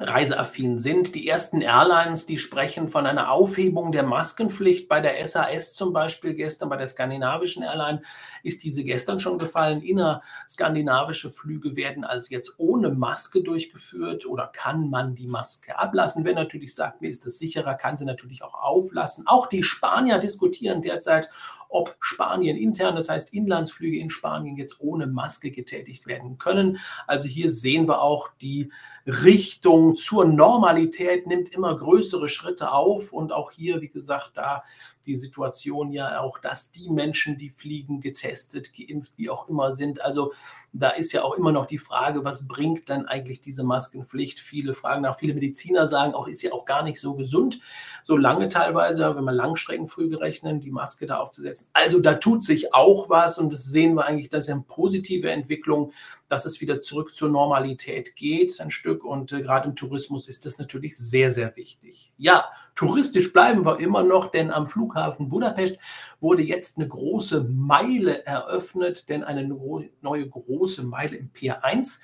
reiseaffin 0.00 0.78
sind. 0.78 1.14
Die 1.14 1.28
ersten 1.28 1.60
Airlines, 1.60 2.26
die 2.26 2.38
sprechen 2.38 2.88
von 2.88 3.06
einer 3.06 3.30
Aufhebung 3.30 3.92
der 3.92 4.04
Maskenpflicht. 4.04 4.88
Bei 4.88 5.00
der 5.00 5.26
SAS 5.26 5.74
zum 5.74 5.92
Beispiel 5.92 6.34
gestern, 6.34 6.68
bei 6.68 6.76
der 6.76 6.86
skandinavischen 6.86 7.62
Airline, 7.62 8.02
ist 8.42 8.62
diese 8.62 8.84
gestern 8.84 9.20
schon 9.20 9.38
gefallen. 9.38 9.82
Innerskandinavische 9.82 11.30
Flüge 11.30 11.76
werden 11.76 12.04
also 12.04 12.28
jetzt 12.30 12.54
ohne 12.58 12.90
Maske 12.90 13.42
durchgeführt 13.42 14.26
oder 14.26 14.46
kann 14.46 14.88
man 14.88 15.14
die 15.14 15.26
Maske 15.26 15.76
ablassen. 15.78 16.24
Wer 16.24 16.34
natürlich 16.34 16.74
sagt, 16.74 17.00
mir 17.00 17.08
ist 17.08 17.26
das 17.26 17.38
sicherer, 17.38 17.74
kann 17.74 17.96
sie 17.96 18.04
natürlich 18.04 18.42
auch 18.42 18.54
auflassen. 18.54 19.24
Auch 19.26 19.46
die 19.46 19.64
Spanier 19.64 20.18
diskutieren 20.18 20.82
derzeit, 20.82 21.28
ob 21.68 21.96
Spanien 22.00 22.56
intern, 22.56 22.96
das 22.96 23.08
heißt 23.08 23.32
Inlandsflüge 23.34 23.98
in 23.98 24.10
Spanien 24.10 24.56
jetzt 24.56 24.80
ohne 24.80 25.06
Maske 25.06 25.50
getätigt 25.50 26.06
werden 26.06 26.38
können. 26.38 26.78
Also 27.06 27.28
hier 27.28 27.50
sehen 27.50 27.86
wir 27.86 28.00
auch 28.00 28.30
die 28.40 28.72
Richtung 29.08 29.96
zur 29.96 30.26
Normalität 30.26 31.26
nimmt 31.26 31.48
immer 31.48 31.74
größere 31.74 32.28
Schritte 32.28 32.72
auf 32.72 33.14
und 33.14 33.32
auch 33.32 33.50
hier, 33.50 33.80
wie 33.80 33.88
gesagt, 33.88 34.32
da 34.34 34.62
die 35.06 35.14
Situation 35.14 35.92
ja 35.92 36.20
auch, 36.20 36.38
dass 36.38 36.72
die 36.72 36.90
Menschen, 36.90 37.38
die 37.38 37.48
fliegen, 37.48 38.02
getestet, 38.02 38.74
geimpft, 38.74 39.14
wie 39.16 39.30
auch 39.30 39.48
immer 39.48 39.72
sind. 39.72 40.02
Also 40.02 40.34
da 40.74 40.90
ist 40.90 41.12
ja 41.12 41.24
auch 41.24 41.34
immer 41.34 41.50
noch 41.50 41.64
die 41.64 41.78
Frage, 41.78 42.24
was 42.24 42.46
bringt 42.46 42.90
dann 42.90 43.06
eigentlich 43.06 43.40
diese 43.40 43.64
Maskenpflicht? 43.64 44.38
Viele 44.38 44.74
fragen 44.74 45.02
nach, 45.02 45.18
viele 45.18 45.32
Mediziner 45.32 45.86
sagen 45.86 46.12
auch, 46.14 46.28
ist 46.28 46.42
ja 46.42 46.52
auch 46.52 46.66
gar 46.66 46.82
nicht 46.82 47.00
so 47.00 47.14
gesund, 47.14 47.60
so 48.02 48.18
lange 48.18 48.50
teilweise, 48.50 49.16
wenn 49.16 49.24
wir 49.24 49.32
Langstreckenflüge 49.32 50.20
rechnen, 50.20 50.60
die 50.60 50.70
Maske 50.70 51.06
da 51.06 51.16
aufzusetzen. 51.16 51.68
Also 51.72 52.00
da 52.00 52.14
tut 52.14 52.44
sich 52.44 52.74
auch 52.74 53.08
was 53.08 53.38
und 53.38 53.50
das 53.52 53.64
sehen 53.64 53.94
wir 53.94 54.04
eigentlich, 54.04 54.28
das 54.28 54.44
ist 54.44 54.52
eine 54.52 54.64
positive 54.68 55.30
Entwicklung, 55.30 55.92
dass 56.28 56.44
es 56.44 56.60
wieder 56.60 56.80
zurück 56.80 57.14
zur 57.14 57.30
Normalität 57.30 58.16
geht, 58.16 58.60
ein 58.60 58.70
Stück. 58.70 59.04
Und 59.04 59.32
äh, 59.32 59.42
gerade 59.42 59.68
im 59.68 59.76
Tourismus 59.76 60.28
ist 60.28 60.46
das 60.46 60.58
natürlich 60.58 60.96
sehr, 60.96 61.30
sehr 61.30 61.56
wichtig. 61.56 62.12
Ja, 62.18 62.46
touristisch 62.74 63.32
bleiben 63.32 63.64
wir 63.64 63.78
immer 63.78 64.02
noch, 64.02 64.30
denn 64.30 64.50
am 64.50 64.66
Flughafen 64.66 65.28
Budapest 65.28 65.78
wurde 66.20 66.42
jetzt 66.42 66.78
eine 66.78 66.88
große 66.88 67.44
Meile 67.44 68.24
eröffnet, 68.24 69.08
denn 69.08 69.24
eine 69.24 69.44
neue 69.46 70.28
große 70.28 70.82
Meile 70.82 71.16
im 71.16 71.30
Pier 71.30 71.64
1 71.64 72.00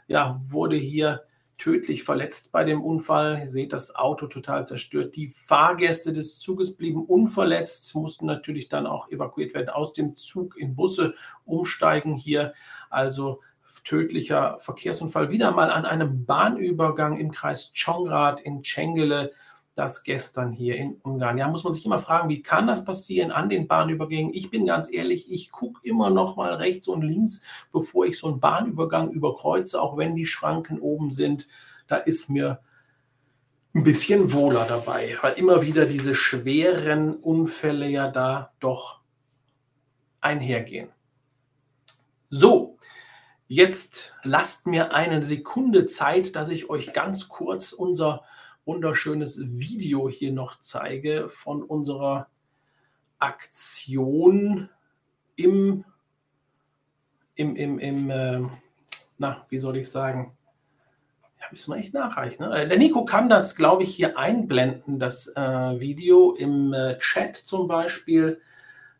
ja, 0.06 0.42
wurde 0.46 0.76
hier 0.76 1.22
tödlich 1.56 2.04
verletzt 2.04 2.52
bei 2.52 2.64
dem 2.64 2.82
Unfall. 2.84 3.38
Ihr 3.40 3.48
seht 3.48 3.72
das 3.72 3.96
Auto 3.96 4.26
total 4.26 4.66
zerstört. 4.66 5.16
Die 5.16 5.28
Fahrgäste 5.28 6.12
des 6.12 6.38
Zuges 6.38 6.76
blieben 6.76 7.02
unverletzt, 7.02 7.94
mussten 7.94 8.26
natürlich 8.26 8.68
dann 8.68 8.86
auch 8.86 9.08
evakuiert 9.08 9.54
werden 9.54 9.70
aus 9.70 9.94
dem 9.94 10.16
Zug 10.16 10.58
in 10.58 10.76
Busse 10.76 11.14
umsteigen 11.46 12.14
hier. 12.14 12.52
Also 12.90 13.40
tödlicher 13.84 14.58
Verkehrsunfall 14.60 15.30
wieder 15.30 15.50
mal 15.50 15.70
an 15.70 15.86
einem 15.86 16.26
Bahnübergang 16.26 17.18
im 17.18 17.32
Kreis 17.32 17.72
Chongrad 17.74 18.42
in 18.42 18.62
Cengele 18.62 19.32
das 19.74 20.04
gestern 20.04 20.52
hier 20.52 20.76
in 20.76 20.94
Ungarn. 21.02 21.36
Ja, 21.36 21.48
muss 21.48 21.64
man 21.64 21.72
sich 21.72 21.84
immer 21.84 21.98
fragen, 21.98 22.28
wie 22.28 22.42
kann 22.42 22.66
das 22.66 22.84
passieren 22.84 23.32
an 23.32 23.48
den 23.48 23.66
Bahnübergängen? 23.66 24.32
Ich 24.32 24.50
bin 24.50 24.66
ganz 24.66 24.92
ehrlich, 24.92 25.30
ich 25.30 25.50
gucke 25.50 25.80
immer 25.82 26.10
noch 26.10 26.36
mal 26.36 26.54
rechts 26.54 26.86
und 26.86 27.02
links, 27.02 27.42
bevor 27.72 28.06
ich 28.06 28.18
so 28.18 28.28
einen 28.28 28.40
Bahnübergang 28.40 29.10
überkreuze, 29.10 29.80
auch 29.82 29.96
wenn 29.96 30.14
die 30.14 30.26
Schranken 30.26 30.78
oben 30.78 31.10
sind. 31.10 31.48
Da 31.88 31.96
ist 31.96 32.30
mir 32.30 32.60
ein 33.74 33.82
bisschen 33.82 34.32
wohler 34.32 34.64
dabei, 34.68 35.18
weil 35.20 35.34
immer 35.34 35.62
wieder 35.62 35.86
diese 35.86 36.14
schweren 36.14 37.16
Unfälle 37.16 37.88
ja 37.88 38.08
da 38.08 38.52
doch 38.60 39.00
einhergehen. 40.20 40.88
So, 42.30 42.78
jetzt 43.48 44.14
lasst 44.22 44.68
mir 44.68 44.94
eine 44.94 45.22
Sekunde 45.24 45.86
Zeit, 45.86 46.36
dass 46.36 46.48
ich 46.48 46.70
euch 46.70 46.92
ganz 46.92 47.28
kurz 47.28 47.72
unser 47.72 48.22
wunderschönes 48.64 49.40
Video 49.58 50.08
hier 50.08 50.32
noch 50.32 50.60
zeige 50.60 51.28
von 51.28 51.62
unserer 51.62 52.28
Aktion 53.18 54.68
im, 55.36 55.84
im, 57.34 57.56
im, 57.56 57.78
im 57.78 58.10
äh, 58.10 58.40
na, 59.18 59.44
wie 59.48 59.58
soll 59.58 59.76
ich 59.76 59.90
sagen? 59.90 60.36
Ja, 61.40 61.46
müssen 61.50 61.72
wir 61.72 61.78
echt 61.78 61.94
nachreichen. 61.94 62.48
Ne? 62.48 62.66
Der 62.66 62.78
Nico 62.78 63.04
kann 63.04 63.28
das, 63.28 63.54
glaube 63.56 63.82
ich, 63.82 63.94
hier 63.94 64.18
einblenden, 64.18 64.98
das 64.98 65.28
äh, 65.36 65.80
Video 65.80 66.34
im 66.34 66.72
äh, 66.72 66.98
Chat 66.98 67.36
zum 67.36 67.68
Beispiel. 67.68 68.40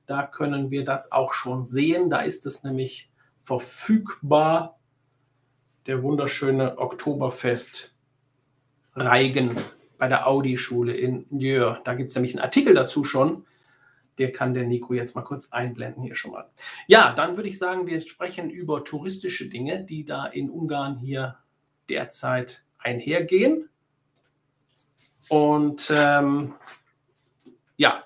Da 0.06 0.26
können 0.26 0.70
wir 0.70 0.84
das 0.84 1.12
auch 1.12 1.32
schon 1.32 1.64
sehen. 1.64 2.10
Da 2.10 2.20
ist 2.20 2.46
es 2.46 2.62
nämlich 2.62 3.10
verfügbar. 3.42 4.78
Der 5.86 6.02
wunderschöne 6.02 6.78
Oktoberfest 6.78 7.93
Reigen 8.94 9.56
bei 9.98 10.08
der 10.08 10.26
Audi-Schule 10.26 10.94
in 10.94 11.26
Jör. 11.38 11.80
Da 11.84 11.94
gibt 11.94 12.10
es 12.10 12.14
nämlich 12.16 12.34
einen 12.34 12.44
Artikel 12.44 12.74
dazu 12.74 13.04
schon. 13.04 13.46
Der 14.18 14.32
kann 14.32 14.54
der 14.54 14.64
Nico 14.64 14.94
jetzt 14.94 15.16
mal 15.16 15.22
kurz 15.22 15.50
einblenden 15.50 16.02
hier 16.02 16.14
schon 16.14 16.32
mal. 16.32 16.48
Ja, 16.86 17.12
dann 17.12 17.36
würde 17.36 17.48
ich 17.48 17.58
sagen, 17.58 17.86
wir 17.86 18.00
sprechen 18.00 18.50
über 18.50 18.84
touristische 18.84 19.48
Dinge, 19.48 19.82
die 19.82 20.04
da 20.04 20.26
in 20.26 20.50
Ungarn 20.50 20.98
hier 20.98 21.36
derzeit 21.88 22.64
einhergehen. 22.78 23.68
Und 25.28 25.90
ähm, 25.94 26.54
ja, 27.76 28.04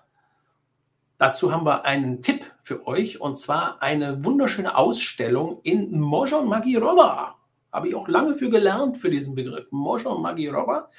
dazu 1.18 1.52
haben 1.52 1.66
wir 1.66 1.85
einen 1.85 2.23
Tipp 2.23 2.45
für 2.62 2.87
euch 2.87 3.21
und 3.21 3.38
zwar 3.38 3.83
eine 3.83 4.25
wunderschöne 4.25 4.76
Ausstellung 4.76 5.61
in 5.62 5.99
Mojon 5.99 6.49
Magirova. 6.49 7.38
Habe 7.72 7.88
ich 7.88 7.94
auch 7.94 8.08
lange 8.08 8.34
für 8.34 8.50
gelernt, 8.50 8.98
für 8.98 9.10
diesen 9.10 9.34
Begriff. 9.34 9.70
Mojo 9.70 10.18
Magirova. 10.18 10.90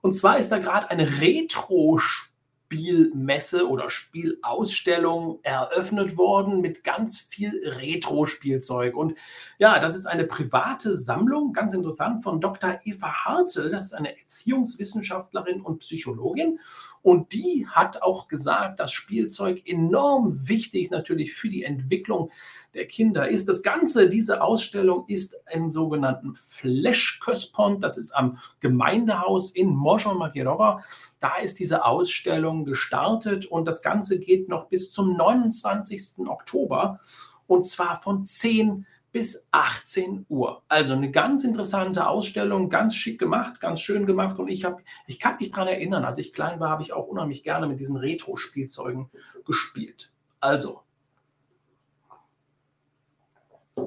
Und 0.00 0.14
zwar 0.14 0.38
ist 0.38 0.50
da 0.52 0.58
gerade 0.58 0.90
eine 0.90 1.20
Retro-Spiel 1.20 2.36
Spielmesse 2.66 3.68
oder 3.68 3.90
Spielausstellung 3.90 5.38
eröffnet 5.44 6.16
worden 6.16 6.60
mit 6.60 6.82
ganz 6.82 7.20
viel 7.20 7.62
Retro-Spielzeug. 7.64 8.96
Und 8.96 9.16
ja, 9.58 9.78
das 9.78 9.94
ist 9.94 10.06
eine 10.06 10.24
private 10.24 10.96
Sammlung, 10.96 11.52
ganz 11.52 11.74
interessant, 11.74 12.24
von 12.24 12.40
Dr. 12.40 12.80
Eva 12.84 13.24
Hartel. 13.24 13.70
Das 13.70 13.84
ist 13.84 13.94
eine 13.94 14.18
Erziehungswissenschaftlerin 14.18 15.60
und 15.60 15.78
Psychologin. 15.78 16.58
Und 17.02 17.32
die 17.32 17.68
hat 17.68 18.02
auch 18.02 18.26
gesagt, 18.26 18.80
dass 18.80 18.90
Spielzeug 18.90 19.62
enorm 19.64 20.48
wichtig 20.48 20.90
natürlich 20.90 21.34
für 21.34 21.48
die 21.48 21.62
Entwicklung 21.62 22.32
der 22.76 22.86
Kinder 22.86 23.28
ist. 23.28 23.48
Das 23.48 23.62
Ganze, 23.62 24.08
diese 24.08 24.42
Ausstellung 24.42 25.04
ist 25.08 25.36
im 25.50 25.70
sogenannten 25.70 26.36
Flash-Köspont. 26.36 27.82
Das 27.82 27.96
ist 27.96 28.12
am 28.12 28.38
Gemeindehaus 28.60 29.50
in 29.50 29.74
Moschon-Makirova. 29.74 30.82
Da 31.18 31.36
ist 31.36 31.58
diese 31.58 31.84
Ausstellung 31.84 32.64
gestartet 32.64 33.46
und 33.46 33.64
das 33.66 33.82
Ganze 33.82 34.20
geht 34.20 34.48
noch 34.48 34.68
bis 34.68 34.92
zum 34.92 35.16
29. 35.16 36.26
Oktober 36.28 37.00
und 37.46 37.66
zwar 37.66 38.00
von 38.00 38.24
10 38.24 38.86
bis 39.10 39.46
18 39.50 40.26
Uhr. 40.28 40.62
Also 40.68 40.92
eine 40.92 41.10
ganz 41.10 41.44
interessante 41.44 42.06
Ausstellung, 42.06 42.68
ganz 42.68 42.94
schick 42.94 43.18
gemacht, 43.18 43.60
ganz 43.60 43.80
schön 43.80 44.04
gemacht 44.04 44.38
und 44.38 44.48
ich 44.48 44.66
habe, 44.66 44.82
ich 45.06 45.18
kann 45.18 45.36
mich 45.40 45.50
daran 45.50 45.68
erinnern, 45.68 46.04
als 46.04 46.18
ich 46.18 46.34
klein 46.34 46.60
war, 46.60 46.68
habe 46.68 46.82
ich 46.82 46.92
auch 46.92 47.06
unheimlich 47.06 47.42
gerne 47.42 47.66
mit 47.66 47.80
diesen 47.80 47.96
Retro-Spielzeugen 47.96 49.08
gespielt. 49.46 50.12
Also 50.40 50.82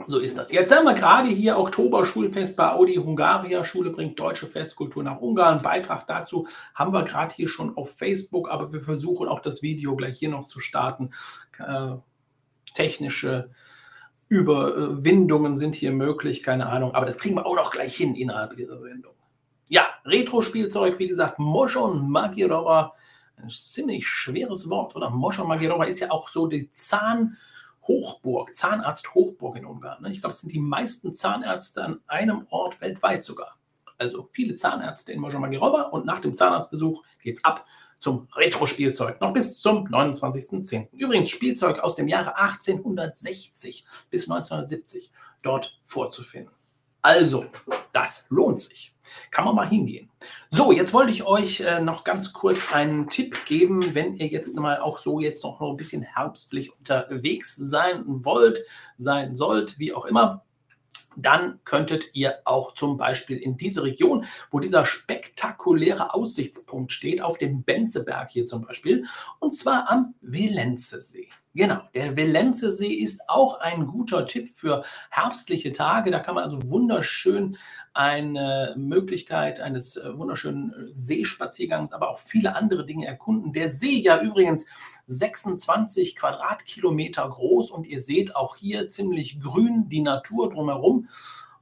So 0.05 0.19
ist 0.19 0.37
das. 0.37 0.51
Jetzt 0.51 0.75
haben 0.75 0.85
wir 0.85 0.93
gerade 0.93 1.29
hier 1.29 1.57
Oktober-Schulfest 1.57 2.55
bei 2.55 2.71
Audi 2.71 2.95
Hungaria. 2.95 3.65
Schule 3.65 3.89
bringt 3.89 4.19
deutsche 4.19 4.45
Festkultur 4.45 5.03
nach 5.03 5.19
Ungarn. 5.19 5.63
Beitrag 5.63 6.05
dazu 6.05 6.47
haben 6.75 6.93
wir 6.93 7.03
gerade 7.03 7.33
hier 7.33 7.49
schon 7.49 7.75
auf 7.75 7.95
Facebook, 7.97 8.51
aber 8.51 8.71
wir 8.71 8.81
versuchen 8.81 9.27
auch 9.27 9.39
das 9.39 9.63
Video 9.63 9.95
gleich 9.95 10.19
hier 10.19 10.29
noch 10.29 10.45
zu 10.45 10.59
starten. 10.59 11.09
Äh, 11.57 11.95
technische 12.75 13.49
Überwindungen 14.27 15.57
sind 15.57 15.73
hier 15.73 15.91
möglich, 15.91 16.43
keine 16.43 16.67
Ahnung, 16.67 16.93
aber 16.93 17.07
das 17.07 17.17
kriegen 17.17 17.35
wir 17.35 17.47
auch 17.47 17.55
noch 17.55 17.71
gleich 17.71 17.95
hin 17.95 18.13
innerhalb 18.13 18.55
dieser 18.55 18.79
Sendung. 18.79 19.13
Ja, 19.69 19.87
Retro-Spielzeug, 20.05 20.99
wie 20.99 21.07
gesagt, 21.07 21.39
Moschon 21.39 22.09
Magirova, 22.09 22.93
ein 23.37 23.49
ziemlich 23.49 24.07
schweres 24.07 24.69
Wort, 24.69 24.95
oder? 24.95 25.09
Moschon 25.09 25.47
Magirova 25.47 25.85
ist 25.85 25.99
ja 25.99 26.11
auch 26.11 26.29
so 26.29 26.45
die 26.45 26.69
Zahn- 26.69 27.37
Hochburg, 27.87 28.55
Zahnarzt-Hochburg 28.55 29.57
in 29.57 29.65
Ungarn. 29.65 30.03
Ne? 30.03 30.11
Ich 30.11 30.21
glaube, 30.21 30.33
es 30.33 30.41
sind 30.41 30.51
die 30.51 30.59
meisten 30.59 31.13
Zahnärzte 31.13 31.83
an 31.83 32.01
einem 32.07 32.47
Ort 32.49 32.81
weltweit 32.81 33.23
sogar. 33.23 33.57
Also 33.97 34.29
viele 34.31 34.55
Zahnärzte 34.55 35.11
in 35.11 35.19
Mojomagirova 35.19 35.83
und 35.83 36.05
nach 36.05 36.21
dem 36.21 36.35
Zahnarztbesuch 36.35 37.03
geht 37.21 37.37
es 37.37 37.43
ab 37.43 37.65
zum 37.97 38.27
Retro-Spielzeug, 38.33 39.19
noch 39.19 39.33
bis 39.33 39.59
zum 39.59 39.87
29.10. 39.87 40.87
Übrigens 40.93 41.29
Spielzeug 41.29 41.79
aus 41.79 41.95
dem 41.95 42.07
Jahre 42.07 42.37
1860 42.37 43.85
bis 44.09 44.29
1970 44.29 45.11
dort 45.41 45.77
vorzufinden. 45.83 46.53
Also, 47.01 47.45
das 47.93 48.25
lohnt 48.29 48.59
sich. 48.59 48.95
Kann 49.31 49.45
man 49.45 49.55
mal 49.55 49.67
hingehen. 49.67 50.09
So, 50.49 50.71
jetzt 50.71 50.93
wollte 50.93 51.11
ich 51.11 51.23
euch 51.23 51.61
äh, 51.61 51.79
noch 51.79 52.03
ganz 52.03 52.33
kurz 52.33 52.73
einen 52.73 53.07
Tipp 53.07 53.45
geben, 53.45 53.95
wenn 53.95 54.15
ihr 54.15 54.27
jetzt 54.27 54.55
mal 54.55 54.79
auch 54.79 54.97
so 54.97 55.19
jetzt 55.19 55.43
noch 55.43 55.61
ein 55.61 55.77
bisschen 55.77 56.01
herbstlich 56.01 56.71
unterwegs 56.77 57.55
sein 57.55 58.03
wollt, 58.05 58.59
sein 58.97 59.35
sollt, 59.35 59.79
wie 59.79 59.93
auch 59.93 60.05
immer 60.05 60.43
dann 61.15 61.59
könntet 61.65 62.11
ihr 62.13 62.39
auch 62.45 62.73
zum 62.73 62.97
Beispiel 62.97 63.37
in 63.37 63.57
diese 63.57 63.83
Region, 63.83 64.25
wo 64.51 64.59
dieser 64.59 64.85
spektakuläre 64.85 66.13
Aussichtspunkt 66.13 66.91
steht, 66.91 67.21
auf 67.21 67.37
dem 67.37 67.63
Benzeberg 67.63 68.29
hier 68.29 68.45
zum 68.45 68.65
Beispiel, 68.65 69.05
und 69.39 69.55
zwar 69.55 69.89
am 69.89 70.15
Velenzesee. 70.21 71.29
Genau, 71.55 71.81
der 71.95 72.15
Velenzesee 72.15 72.93
ist 72.93 73.27
auch 73.27 73.59
ein 73.59 73.87
guter 73.87 74.27
Tipp 74.27 74.53
für 74.53 74.83
herbstliche 75.09 75.71
Tage. 75.71 76.11
Da 76.11 76.19
kann 76.19 76.35
man 76.35 76.43
also 76.43 76.69
wunderschön 76.69 77.57
eine 77.91 78.75
Möglichkeit 78.77 79.59
eines 79.59 79.97
äh, 79.97 80.15
wunderschönen 80.15 80.71
äh, 80.71 80.93
Seespaziergangs, 80.93 81.91
aber 81.91 82.11
auch 82.11 82.19
viele 82.19 82.55
andere 82.55 82.85
Dinge 82.85 83.07
erkunden. 83.07 83.51
Der 83.51 83.71
See 83.71 83.99
ja 83.99 84.21
übrigens 84.21 84.67
26 85.07 86.15
Quadratkilometer 86.15 87.27
groß 87.27 87.71
und 87.71 87.87
ihr 87.87 88.01
seht 88.01 88.35
auch 88.35 88.55
hier 88.55 88.87
ziemlich 88.87 89.41
grün 89.41 89.89
die 89.89 90.01
Natur 90.01 90.51
drumherum 90.51 91.09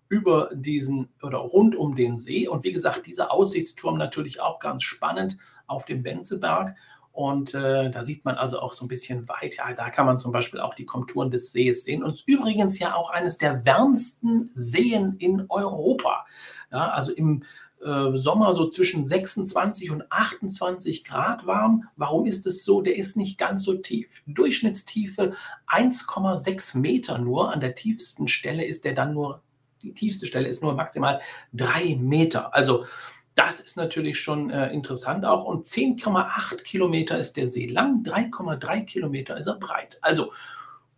über 0.10 0.50
diesen 0.54 1.10
oder 1.22 1.38
rund 1.38 1.78
um 1.78 1.96
den 1.96 2.20
See. 2.20 2.48
Und 2.50 2.66
wie 2.66 2.74
gesagt, 2.74 3.08
dieser 3.08 3.32
Aussichtsturm 3.32 3.98
natürlich 3.98 4.42
auch 4.42 4.60
ganz 4.60 4.84
spannend 4.84 5.38
auf 5.66 5.86
dem 5.86 6.04
Benzeberg. 6.04 6.76
Und 7.18 7.56
äh, 7.56 7.90
da 7.90 8.04
sieht 8.04 8.26
man 8.26 8.36
also 8.36 8.60
auch 8.60 8.74
so 8.74 8.86
ein 8.86 8.90
bisschen 8.90 9.28
weit. 9.28 9.56
Ja, 9.56 9.74
da 9.74 9.90
kann 9.90 10.06
man 10.06 10.20
zum 10.20 10.32
Beispiel 10.32 10.60
auch 10.60 10.76
die 10.76 10.86
Konturen 10.86 11.32
des 11.32 11.52
Sees 11.52 11.84
sehen. 11.84 12.04
Und 12.04 12.22
übrigens 12.28 12.78
ja 12.78 12.94
auch 12.94 13.10
eines 13.10 13.40
der 13.40 13.66
wärmsten 13.66 14.52
Seen 14.54 15.16
in 15.18 15.44
Europa. 15.50 16.28
Ja, 16.72 16.92
also 16.92 17.12
im 17.12 17.44
äh, 17.84 18.16
Sommer 18.20 18.54
so 18.54 18.68
zwischen 18.68 19.04
26 19.04 19.90
und 19.90 20.12
28 20.12 21.04
Grad 21.06 21.48
warm. 21.48 21.86
Warum 21.96 22.28
ist 22.28 22.46
es 22.46 22.64
so? 22.64 22.84
Der 22.84 22.96
ist 22.96 23.18
nicht 23.18 23.40
ganz 23.40 23.64
so 23.64 23.74
tief. 23.74 24.22
Durchschnittstiefe 24.28 25.34
1,6 25.68 26.78
Meter 26.78 27.18
nur. 27.18 27.52
An 27.52 27.62
der 27.62 27.74
tiefsten 27.74 28.28
Stelle 28.28 28.64
ist 28.64 28.86
der 28.86 28.94
dann 28.94 29.16
nur, 29.16 29.42
die 29.82 29.96
tiefste 29.96 30.28
Stelle 30.28 30.48
ist 30.48 30.62
nur 30.62 30.76
maximal 30.76 31.20
3 31.54 31.96
Meter. 31.96 32.54
Also 32.54 32.86
das 33.38 33.60
ist 33.60 33.78
natürlich 33.78 34.20
schon 34.20 34.50
äh, 34.50 34.72
interessant 34.74 35.24
auch. 35.24 35.46
Und 35.46 35.68
10,8 35.68 36.64
Kilometer 36.64 37.18
ist 37.20 37.38
der 37.38 37.48
See 37.48 37.68
lang, 37.68 38.04
3,3 38.04 38.84
Kilometer 38.84 39.38
ist 39.38 39.46
er 39.46 39.56
breit. 39.56 40.00
Also 40.02 40.34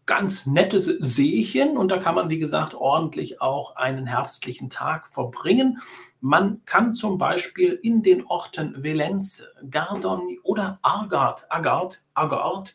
ganz 0.05 0.47
nettes 0.47 0.85
Seechen 0.85 1.77
und 1.77 1.89
da 1.89 1.97
kann 1.97 2.15
man, 2.15 2.29
wie 2.29 2.39
gesagt, 2.39 2.73
ordentlich 2.73 3.41
auch 3.41 3.75
einen 3.75 4.07
herbstlichen 4.07 4.69
Tag 4.69 5.07
verbringen. 5.09 5.81
Man 6.21 6.61
kann 6.65 6.93
zum 6.93 7.17
Beispiel 7.17 7.73
in 7.73 8.01
den 8.03 8.25
Orten 8.25 8.83
Velence, 8.83 9.43
Gardon 9.69 10.37
oder 10.43 10.79
Argard, 10.81 11.45
Agard, 11.49 12.01
Agard 12.13 12.73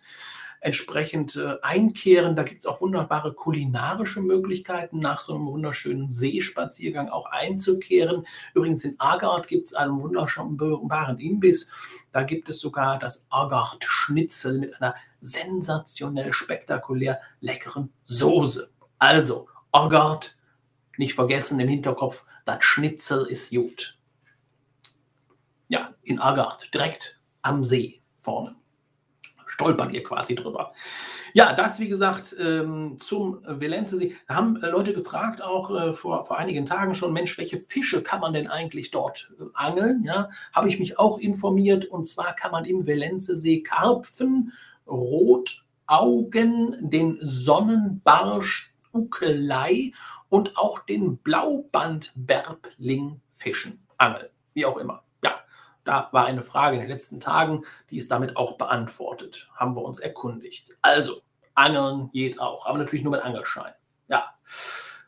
entsprechend 0.64 1.37
äh, 1.37 1.57
einkehren. 1.61 2.37
Da 2.37 2.42
gibt 2.42 2.61
es 2.61 2.66
auch 2.66 2.81
wunderbare 2.81 3.35
kulinarische 3.35 4.22
Möglichkeiten, 4.22 4.98
nach 4.98 5.20
so 5.20 5.35
einem 5.35 5.46
wunderschönen 5.46 6.11
Seespaziergang 6.11 7.11
auch 7.11 7.27
einzukehren. 7.27 8.27
Übrigens 8.55 8.83
in 8.83 8.98
Agard 8.98 9.46
gibt 9.46 9.66
es 9.66 9.74
einen 9.74 10.00
wunderbaren 10.00 11.18
Imbiss. 11.18 11.70
Da 12.12 12.22
gibt 12.22 12.48
es 12.48 12.61
sogar 12.61 12.98
das 12.98 13.27
Agard-Schnitzel 13.29 14.59
mit 14.59 14.81
einer 14.81 14.94
sensationell 15.20 16.33
spektakulär 16.33 17.20
leckeren 17.40 17.92
Soße. 18.05 18.70
Also, 18.98 19.48
Agard, 19.70 20.38
nicht 20.96 21.12
vergessen 21.12 21.61
im 21.61 21.68
Hinterkopf, 21.68 22.24
das 22.46 22.64
Schnitzel 22.64 23.27
ist 23.27 23.50
gut. 23.50 23.98
Ja, 25.68 25.94
in 26.03 26.20
Agard, 26.20 26.72
direkt 26.72 27.20
am 27.42 27.62
See 27.62 28.00
vorne. 28.16 28.57
Stolpert 29.55 29.93
ihr 29.93 30.03
quasi 30.03 30.35
drüber. 30.35 30.73
Ja, 31.33 31.53
das 31.53 31.79
wie 31.79 31.88
gesagt 31.88 32.35
ähm, 32.40 32.97
zum 32.99 33.38
Velenzesee. 33.47 34.17
Da 34.27 34.35
haben 34.35 34.57
äh, 34.57 34.69
Leute 34.69 34.93
gefragt, 34.93 35.43
auch 35.43 35.71
äh, 35.71 35.93
vor, 35.93 36.25
vor 36.25 36.38
einigen 36.38 36.67
Tagen 36.67 36.97
schon, 36.97 37.12
Mensch, 37.12 37.38
welche 37.38 37.61
Fische 37.61 38.03
kann 38.03 38.21
man 38.21 38.33
denn 38.33 38.49
eigentlich 38.49 38.90
dort 38.90 39.33
äh, 39.38 39.45
angeln? 39.55 40.03
Ja, 40.03 40.29
habe 40.53 40.69
ich 40.69 40.81
mich 40.81 40.99
auch 40.99 41.19
informiert. 41.19 41.85
Und 41.85 42.05
zwar 42.05 42.35
kann 42.35 42.51
man 42.51 42.64
im 42.64 42.85
Velenzesee 42.85 43.62
Karpfen, 43.62 44.53
Rotaugen, 44.88 46.77
den 46.81 47.17
Sonnenbarsch, 47.23 48.75
Ukelei 48.93 49.93
und 50.31 50.57
auch 50.57 50.81
den 50.81 51.19
Blaubandberbling 51.19 53.21
fischen, 53.35 53.87
angeln, 53.99 54.27
wie 54.55 54.67
auch 54.67 54.79
immer. 54.79 55.05
Da 55.85 56.09
war 56.12 56.27
eine 56.27 56.42
Frage 56.42 56.77
in 56.77 56.83
den 56.83 56.90
letzten 56.90 57.20
Tagen, 57.20 57.64
die 57.90 57.99
ist 57.99 58.11
damit 58.11 58.37
auch 58.37 58.57
beantwortet, 58.57 59.49
haben 59.55 59.77
wir 59.77 59.83
uns 59.83 59.99
erkundigt. 59.99 60.77
Also, 60.83 61.20
Angeln 61.55 62.11
geht 62.11 62.40
auch, 62.40 62.66
aber 62.66 62.79
natürlich 62.79 63.05
nur 63.05 63.12
mit 63.12 63.23
Angelschein. 63.23 63.73
Ja. 64.09 64.35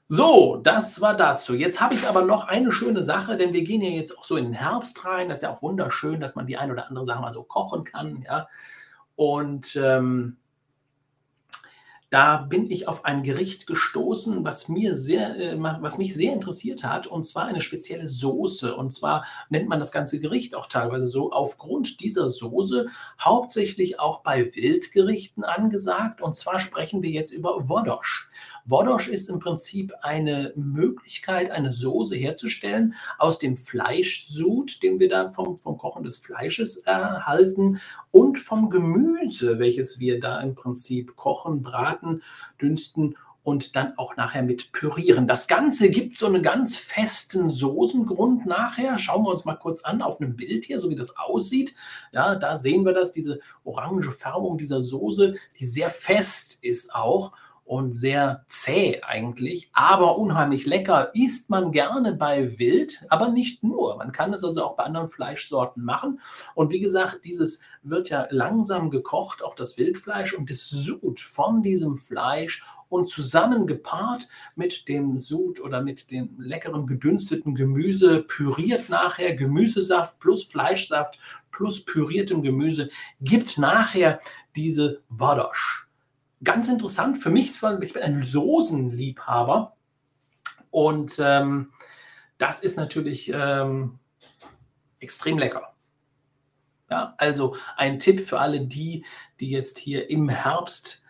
So, 0.08 0.56
das 0.56 1.00
war 1.00 1.16
dazu. 1.16 1.54
Jetzt 1.54 1.80
habe 1.80 1.94
ich 1.94 2.06
aber 2.06 2.22
noch 2.22 2.46
eine 2.46 2.70
schöne 2.70 3.02
Sache, 3.02 3.36
denn 3.36 3.52
wir 3.52 3.64
gehen 3.64 3.82
ja 3.82 3.90
jetzt 3.90 4.16
auch 4.16 4.24
so 4.24 4.36
in 4.36 4.44
den 4.44 4.52
Herbst 4.52 5.04
rein. 5.04 5.28
Das 5.28 5.38
ist 5.38 5.42
ja 5.42 5.52
auch 5.52 5.62
wunderschön, 5.62 6.20
dass 6.20 6.36
man 6.36 6.46
die 6.46 6.56
ein 6.56 6.70
oder 6.70 6.86
andere 6.86 7.04
Sache 7.04 7.20
mal 7.20 7.32
so 7.32 7.42
kochen 7.42 7.82
kann. 7.82 8.22
Ja. 8.22 8.48
Und 9.16 9.74
ähm, 9.74 10.36
da 12.10 12.36
bin 12.36 12.70
ich 12.70 12.86
auf 12.86 13.04
ein 13.04 13.24
Gericht 13.24 13.66
gestoßen, 13.66 14.44
was 14.44 14.68
mir 14.68 14.96
sehr, 14.96 15.36
äh, 15.38 15.56
was 15.58 15.98
mich 15.98 16.14
sehr 16.14 16.32
interessiert 16.32 16.84
hat, 16.84 17.06
und 17.06 17.24
zwar 17.24 17.46
eine 17.46 17.60
spezielle 17.60 18.06
Soße. 18.06 18.76
Und 18.76 18.92
zwar 18.92 19.24
nennt 19.48 19.68
man 19.68 19.80
das 19.80 19.90
ganze 19.90 20.20
Gericht 20.20 20.54
auch 20.54 20.66
teilweise 20.68 21.08
so 21.08 21.32
aufgrund 21.32 22.00
dieser 22.00 22.30
Soße 22.30 22.88
hauptsächlich 23.20 23.98
auch 23.98 24.22
bei 24.22 24.54
Wildgerichten 24.54 25.42
angesagt. 25.42 26.20
Und 26.22 26.36
zwar 26.36 26.60
sprechen 26.60 27.02
wir 27.02 27.10
jetzt 27.10 27.32
über 27.32 27.68
Wodosch. 27.68 28.28
Wodosch 28.64 29.08
ist 29.08 29.28
im 29.28 29.38
Prinzip 29.38 29.92
eine 30.02 30.52
Möglichkeit, 30.56 31.50
eine 31.50 31.72
Soße 31.72 32.16
herzustellen 32.16 32.94
aus 33.18 33.38
dem 33.38 33.56
Fleischsud, 33.56 34.82
den 34.82 34.98
wir 35.00 35.08
da 35.08 35.30
vom, 35.30 35.58
vom 35.58 35.78
Kochen 35.78 36.04
des 36.04 36.16
Fleisches 36.16 36.78
erhalten, 36.78 37.80
und 38.16 38.38
vom 38.38 38.70
Gemüse, 38.70 39.58
welches 39.58 40.00
wir 40.00 40.18
da 40.20 40.40
im 40.40 40.54
Prinzip 40.54 41.16
kochen, 41.16 41.60
braten, 41.60 41.95
dünsten 42.60 43.16
und 43.46 43.76
dann 43.76 43.96
auch 43.96 44.16
nachher 44.16 44.42
mit 44.42 44.72
pürieren. 44.72 45.28
Das 45.28 45.46
Ganze 45.46 45.88
gibt 45.88 46.18
so 46.18 46.26
einen 46.26 46.42
ganz 46.42 46.76
festen 46.76 47.48
Soßengrund 47.48 48.44
nachher. 48.44 48.98
Schauen 48.98 49.24
wir 49.24 49.30
uns 49.30 49.44
mal 49.44 49.54
kurz 49.54 49.84
an 49.84 50.02
auf 50.02 50.20
einem 50.20 50.34
Bild 50.34 50.64
hier, 50.64 50.80
so 50.80 50.90
wie 50.90 50.96
das 50.96 51.16
aussieht. 51.16 51.76
Ja, 52.10 52.34
da 52.34 52.56
sehen 52.56 52.84
wir 52.84 52.92
das, 52.92 53.12
diese 53.12 53.38
orange 53.62 54.10
Färbung 54.10 54.58
dieser 54.58 54.80
Soße, 54.80 55.36
die 55.60 55.66
sehr 55.66 55.90
fest 55.90 56.58
ist 56.62 56.92
auch 56.92 57.32
und 57.66 57.94
sehr 57.94 58.44
zäh 58.48 59.02
eigentlich, 59.02 59.68
aber 59.72 60.18
unheimlich 60.18 60.66
lecker. 60.66 61.10
Isst 61.14 61.50
man 61.50 61.72
gerne 61.72 62.12
bei 62.12 62.58
Wild, 62.58 63.04
aber 63.08 63.28
nicht 63.28 63.64
nur. 63.64 63.96
Man 63.96 64.12
kann 64.12 64.32
es 64.32 64.44
also 64.44 64.64
auch 64.64 64.76
bei 64.76 64.84
anderen 64.84 65.08
Fleischsorten 65.08 65.84
machen. 65.84 66.20
Und 66.54 66.70
wie 66.70 66.80
gesagt, 66.80 67.24
dieses 67.24 67.60
wird 67.82 68.08
ja 68.08 68.28
langsam 68.30 68.90
gekocht, 68.90 69.42
auch 69.42 69.56
das 69.56 69.76
Wildfleisch 69.76 70.32
und 70.32 70.48
das 70.48 70.68
Sud 70.68 71.18
von 71.18 71.62
diesem 71.64 71.98
Fleisch 71.98 72.64
und 72.88 73.08
zusammen 73.08 73.66
gepaart 73.66 74.28
mit 74.54 74.86
dem 74.86 75.18
Sud 75.18 75.60
oder 75.60 75.82
mit 75.82 76.12
dem 76.12 76.36
leckeren 76.38 76.86
gedünsteten 76.86 77.56
Gemüse, 77.56 78.22
püriert 78.22 78.88
nachher 78.88 79.34
Gemüsesaft 79.34 80.20
plus 80.20 80.44
Fleischsaft 80.44 81.18
plus 81.50 81.84
püriertem 81.84 82.42
Gemüse, 82.42 82.90
gibt 83.20 83.58
nachher 83.58 84.20
diese 84.54 85.00
Wadosch 85.08 85.85
ganz 86.42 86.68
interessant 86.68 87.18
für 87.18 87.30
mich, 87.30 87.54
ich 87.82 87.92
bin 87.92 88.02
ein 88.02 88.24
Soßenliebhaber 88.24 89.76
und 90.70 91.16
ähm, 91.18 91.72
das 92.38 92.62
ist 92.62 92.76
natürlich 92.76 93.30
ähm, 93.34 93.98
extrem 95.00 95.38
lecker. 95.38 95.74
Ja, 96.90 97.14
also 97.18 97.56
ein 97.76 97.98
Tipp 97.98 98.20
für 98.20 98.38
alle 98.38 98.60
die, 98.60 99.04
die 99.40 99.50
jetzt 99.50 99.78
hier 99.78 100.08
im 100.08 100.28
Herbst 100.28 101.02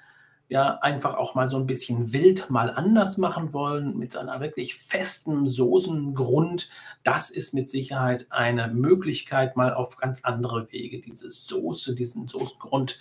ja 0.48 0.78
einfach 0.78 1.14
auch 1.14 1.34
mal 1.34 1.50
so 1.50 1.56
ein 1.56 1.66
bisschen 1.66 2.12
wild 2.12 2.50
mal 2.50 2.70
anders 2.70 3.18
machen 3.18 3.52
wollen 3.52 3.98
mit 3.98 4.16
einer 4.16 4.40
wirklich 4.40 4.76
festen 4.76 5.46
Soßengrund. 5.46 6.70
Das 7.02 7.30
ist 7.30 7.52
mit 7.52 7.68
Sicherheit 7.68 8.26
eine 8.30 8.68
Möglichkeit, 8.68 9.56
mal 9.56 9.74
auf 9.74 9.96
ganz 9.96 10.24
andere 10.24 10.70
Wege 10.70 11.00
diese 11.00 11.30
Soße, 11.30 11.94
diesen 11.94 12.28
Soßengrund 12.28 12.98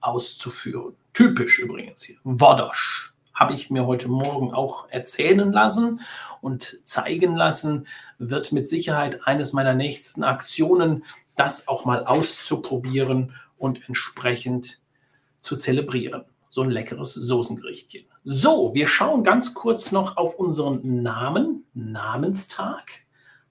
auszuführen. 0.00 0.96
Typisch 1.16 1.60
übrigens 1.60 2.02
hier. 2.02 2.16
Wodosch 2.24 3.14
habe 3.32 3.54
ich 3.54 3.70
mir 3.70 3.86
heute 3.86 4.06
Morgen 4.06 4.52
auch 4.52 4.86
erzählen 4.90 5.50
lassen 5.50 6.02
und 6.42 6.78
zeigen 6.84 7.34
lassen, 7.34 7.86
wird 8.18 8.52
mit 8.52 8.68
Sicherheit 8.68 9.26
eines 9.26 9.54
meiner 9.54 9.72
nächsten 9.72 10.24
Aktionen, 10.24 11.04
das 11.34 11.68
auch 11.68 11.86
mal 11.86 12.04
auszuprobieren 12.04 13.32
und 13.56 13.88
entsprechend 13.88 14.82
zu 15.40 15.56
zelebrieren. 15.56 16.26
So 16.50 16.60
ein 16.60 16.70
leckeres 16.70 17.14
Soßengerichtchen. 17.14 18.04
So, 18.24 18.74
wir 18.74 18.86
schauen 18.86 19.22
ganz 19.22 19.54
kurz 19.54 19.92
noch 19.92 20.18
auf 20.18 20.34
unseren 20.34 21.02
Namen, 21.02 21.64
Namenstag. 21.72 22.90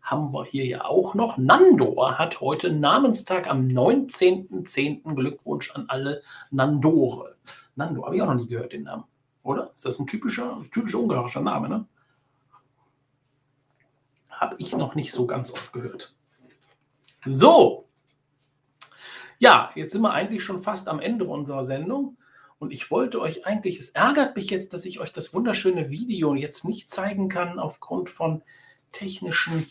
Haben 0.01 0.31
wir 0.33 0.45
hier 0.45 0.67
ja 0.67 0.85
auch 0.85 1.15
noch. 1.15 1.39
Nandor 1.39 2.19
hat 2.19 2.41
heute 2.41 2.71
Namenstag 2.71 3.47
am 3.47 3.65
19.10. 3.65 5.15
Glückwunsch 5.15 5.71
an 5.71 5.85
alle 5.87 6.21
Nandore. 6.51 7.34
Nandor, 7.75 8.05
habe 8.05 8.15
ich 8.15 8.21
auch 8.21 8.27
noch 8.27 8.35
nie 8.35 8.47
gehört, 8.47 8.73
den 8.73 8.83
Namen. 8.83 9.03
Oder? 9.43 9.71
Ist 9.75 9.85
das 9.85 9.99
ein 9.99 10.07
typischer, 10.07 10.61
typischer 10.71 10.99
ungarischer 10.99 11.41
Name, 11.41 11.69
ne? 11.69 11.85
Habe 14.29 14.55
ich 14.57 14.75
noch 14.75 14.95
nicht 14.95 15.11
so 15.11 15.27
ganz 15.27 15.51
oft 15.51 15.71
gehört. 15.71 16.13
So. 17.25 17.87
Ja, 19.39 19.71
jetzt 19.75 19.91
sind 19.91 20.01
wir 20.01 20.13
eigentlich 20.13 20.43
schon 20.43 20.63
fast 20.63 20.87
am 20.87 20.99
Ende 20.99 21.25
unserer 21.25 21.63
Sendung. 21.63 22.17
Und 22.57 22.71
ich 22.71 22.89
wollte 22.89 23.19
euch 23.19 23.45
eigentlich, 23.45 23.79
es 23.79 23.89
ärgert 23.89 24.35
mich 24.35 24.49
jetzt, 24.49 24.73
dass 24.73 24.85
ich 24.85 24.99
euch 24.99 25.11
das 25.11 25.33
wunderschöne 25.33 25.89
Video 25.89 26.33
jetzt 26.35 26.65
nicht 26.65 26.91
zeigen 26.91 27.29
kann 27.29 27.59
aufgrund 27.59 28.09
von 28.09 28.41
technischen 28.91 29.67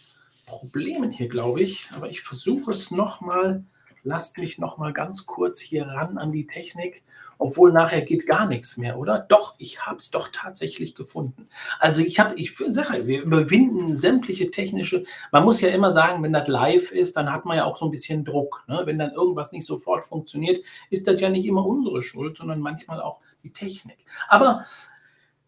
Problemen 0.46 1.10
hier, 1.10 1.28
glaube 1.28 1.62
ich. 1.62 1.88
Aber 1.96 2.10
ich 2.10 2.22
versuche 2.22 2.70
es 2.70 2.90
nochmal. 2.90 3.64
Lasst 4.02 4.36
mich 4.38 4.58
nochmal 4.58 4.92
ganz 4.92 5.24
kurz 5.26 5.58
hier 5.58 5.86
ran 5.86 6.18
an 6.18 6.30
die 6.30 6.46
Technik 6.46 7.02
obwohl 7.38 7.72
nachher 7.72 8.02
geht 8.02 8.26
gar 8.26 8.46
nichts 8.46 8.76
mehr, 8.76 8.98
oder? 8.98 9.18
Doch, 9.18 9.54
ich 9.58 9.86
habe 9.86 9.96
es 9.96 10.10
doch 10.10 10.28
tatsächlich 10.32 10.94
gefunden. 10.94 11.48
Also 11.78 12.00
ich 12.02 12.20
habe, 12.20 12.34
ich 12.36 12.56
sage, 12.68 13.06
wir 13.06 13.22
überwinden 13.22 13.94
sämtliche 13.94 14.50
technische, 14.50 15.04
man 15.32 15.44
muss 15.44 15.60
ja 15.60 15.68
immer 15.70 15.90
sagen, 15.90 16.22
wenn 16.22 16.32
das 16.32 16.48
live 16.48 16.92
ist, 16.92 17.16
dann 17.16 17.32
hat 17.32 17.44
man 17.44 17.56
ja 17.56 17.64
auch 17.64 17.76
so 17.76 17.86
ein 17.86 17.90
bisschen 17.90 18.24
Druck. 18.24 18.64
Ne? 18.68 18.82
Wenn 18.84 18.98
dann 18.98 19.12
irgendwas 19.12 19.52
nicht 19.52 19.66
sofort 19.66 20.04
funktioniert, 20.04 20.60
ist 20.90 21.06
das 21.08 21.20
ja 21.20 21.28
nicht 21.28 21.46
immer 21.46 21.64
unsere 21.64 22.02
Schuld, 22.02 22.36
sondern 22.36 22.60
manchmal 22.60 23.00
auch 23.00 23.20
die 23.42 23.52
Technik. 23.52 23.98
Aber 24.28 24.64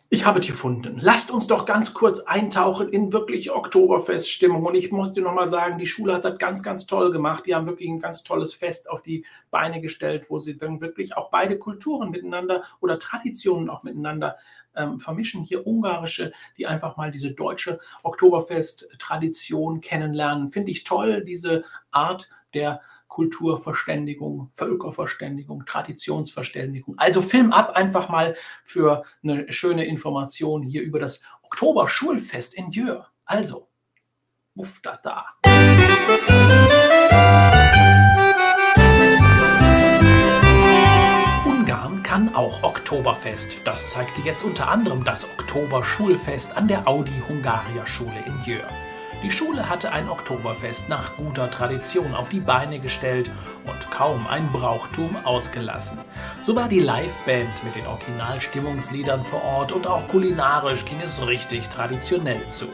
ich 0.08 0.24
habe 0.24 0.38
es 0.38 0.46
gefunden. 0.46 0.98
Lasst 1.00 1.32
uns 1.32 1.48
doch 1.48 1.66
ganz 1.66 1.92
kurz 1.92 2.20
eintauchen 2.20 2.88
in 2.88 3.12
wirklich 3.12 3.50
Oktoberfeststimmung. 3.50 4.64
Und 4.64 4.76
ich 4.76 4.92
muss 4.92 5.12
dir 5.12 5.22
nochmal 5.22 5.48
sagen, 5.48 5.78
die 5.78 5.86
Schule 5.86 6.14
hat 6.14 6.24
das 6.24 6.38
ganz, 6.38 6.62
ganz 6.62 6.86
toll 6.86 7.10
gemacht. 7.10 7.44
Die 7.46 7.54
haben 7.56 7.66
wirklich 7.66 7.88
ein 7.88 7.98
ganz 7.98 8.22
tolles 8.22 8.54
Fest 8.54 8.88
auf 8.88 9.02
die 9.02 9.24
Beine 9.50 9.80
gestellt, 9.80 10.26
wo 10.28 10.38
sie 10.38 10.56
dann 10.56 10.80
wirklich 10.80 11.16
auch 11.16 11.30
beide 11.30 11.58
Kulturen 11.58 12.10
miteinander 12.10 12.62
oder 12.80 13.00
Traditionen 13.00 13.68
auch 13.68 13.82
miteinander 13.82 14.36
ähm, 14.76 15.00
vermischen. 15.00 15.42
Hier 15.42 15.66
ungarische, 15.66 16.32
die 16.56 16.68
einfach 16.68 16.96
mal 16.96 17.10
diese 17.10 17.32
deutsche 17.32 17.80
Oktoberfest-Tradition 18.04 19.80
kennenlernen. 19.80 20.50
Finde 20.50 20.70
ich 20.70 20.84
toll, 20.84 21.24
diese 21.24 21.64
Art 21.90 22.30
der 22.54 22.80
Kulturverständigung, 23.16 24.50
Völkerverständigung, 24.52 25.64
Traditionsverständigung. 25.64 26.98
Also 26.98 27.22
Film 27.22 27.50
ab 27.50 27.74
einfach 27.74 28.11
mal 28.11 28.37
für 28.62 29.05
eine 29.22 29.50
schöne 29.50 29.87
Information 29.87 30.62
hier 30.62 30.83
über 30.83 30.98
das 30.98 31.22
Oktober-Schulfest 31.44 32.52
in 32.52 32.70
Jör. 32.70 33.07
Also, 33.24 33.68
uff 34.55 34.83
da 34.83 35.00
da. 35.02 35.24
Ungarn 41.46 42.02
kann 42.02 42.35
auch 42.35 42.62
Oktoberfest. 42.62 43.62
Das 43.64 43.92
zeigte 43.92 44.20
jetzt 44.20 44.44
unter 44.44 44.68
anderem 44.68 45.05
das 45.05 45.24
Oktober-Schulfest 45.24 46.55
an 46.55 46.68
der 46.68 46.87
Audi-Hungaria-Schule 46.87 48.22
in 48.26 48.42
Jör. 48.44 48.86
Die 49.22 49.31
Schule 49.31 49.68
hatte 49.68 49.92
ein 49.92 50.09
Oktoberfest 50.09 50.88
nach 50.88 51.16
guter 51.16 51.50
Tradition 51.50 52.14
auf 52.14 52.29
die 52.29 52.40
Beine 52.40 52.79
gestellt 52.79 53.31
und 53.64 53.90
kaum 53.90 54.26
ein 54.29 54.46
Brauchtum 54.52 55.16
ausgelassen. 55.24 55.98
So 56.42 56.55
war 56.55 56.68
die 56.68 56.81
Liveband 56.81 57.64
mit 57.64 57.74
den 57.74 57.87
Originalstimmungsliedern 57.87 59.24
vor 59.24 59.42
Ort 59.42 59.72
und 59.72 59.87
auch 59.87 60.07
kulinarisch 60.09 60.85
ging 60.85 61.00
es 61.05 61.26
richtig 61.26 61.68
traditionell 61.68 62.46
zu. 62.48 62.66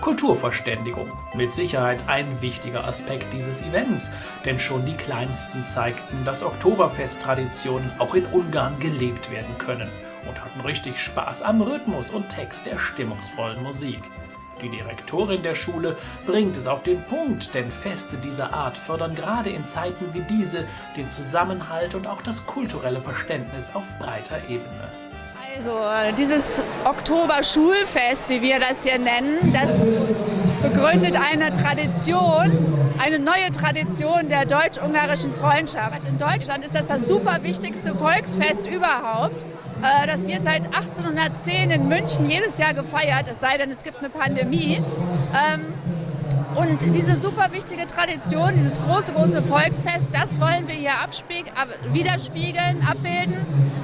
Kulturverständigung, 0.00 1.10
mit 1.34 1.52
Sicherheit 1.52 2.00
ein 2.08 2.26
wichtiger 2.42 2.84
Aspekt 2.84 3.32
dieses 3.32 3.62
Events, 3.62 4.10
denn 4.44 4.58
schon 4.58 4.84
die 4.84 4.96
Kleinsten 4.96 5.66
zeigten, 5.66 6.24
dass 6.24 6.42
Oktoberfest-Traditionen 6.42 7.90
auch 7.98 8.14
in 8.14 8.26
Ungarn 8.26 8.78
gelebt 8.78 9.30
werden 9.30 9.56
können 9.58 9.88
und 10.28 10.44
hatten 10.44 10.60
richtig 10.60 11.00
Spaß 11.00 11.42
am 11.42 11.62
Rhythmus 11.62 12.10
und 12.10 12.28
Text 12.28 12.66
der 12.66 12.78
stimmungsvollen 12.78 13.62
Musik. 13.62 14.00
Die 14.62 14.70
Direktorin 14.70 15.42
der 15.42 15.54
Schule 15.54 15.96
bringt 16.24 16.56
es 16.56 16.66
auf 16.66 16.82
den 16.82 17.02
Punkt, 17.04 17.54
denn 17.54 17.70
Feste 17.70 18.16
dieser 18.16 18.54
Art 18.54 18.76
fördern 18.76 19.14
gerade 19.14 19.50
in 19.50 19.68
Zeiten 19.68 20.06
wie 20.12 20.22
diese 20.22 20.64
den 20.96 21.10
Zusammenhalt 21.10 21.94
und 21.94 22.06
auch 22.06 22.22
das 22.22 22.46
kulturelle 22.46 23.00
Verständnis 23.00 23.70
auf 23.74 23.98
breiter 23.98 24.38
Ebene. 24.48 24.88
Also 25.54 25.78
dieses 26.18 26.62
Oktober-Schulfest, 26.84 28.28
wie 28.28 28.42
wir 28.42 28.60
das 28.60 28.84
hier 28.84 28.98
nennen, 28.98 29.38
das 29.52 29.80
begründet 30.62 31.16
eine 31.16 31.52
Tradition, 31.52 32.76
eine 32.98 33.18
neue 33.18 33.50
Tradition 33.52 34.28
der 34.28 34.44
deutsch-ungarischen 34.44 35.32
Freundschaft. 35.32 36.04
In 36.06 36.18
Deutschland 36.18 36.64
ist 36.64 36.74
das 36.74 36.88
das 36.88 37.08
super 37.08 37.42
wichtigste 37.42 37.94
Volksfest 37.94 38.66
überhaupt. 38.66 39.46
Äh, 39.86 40.06
das 40.06 40.26
wird 40.26 40.44
seit 40.44 40.66
1810 40.66 41.70
in 41.70 41.88
München 41.88 42.28
jedes 42.28 42.58
Jahr 42.58 42.74
gefeiert, 42.74 43.28
es 43.28 43.40
sei 43.40 43.56
denn, 43.56 43.70
es 43.70 43.82
gibt 43.82 43.98
eine 43.98 44.10
Pandemie. 44.10 44.82
Ähm, 45.32 45.74
und 46.56 46.94
diese 46.94 47.16
super 47.16 47.52
wichtige 47.52 47.86
Tradition, 47.86 48.54
dieses 48.54 48.80
große, 48.80 49.12
große 49.12 49.42
Volksfest, 49.42 50.08
das 50.12 50.40
wollen 50.40 50.66
wir 50.66 50.74
hier 50.74 50.92
widerspiegeln, 51.88 52.82
abbilden, 52.88 53.36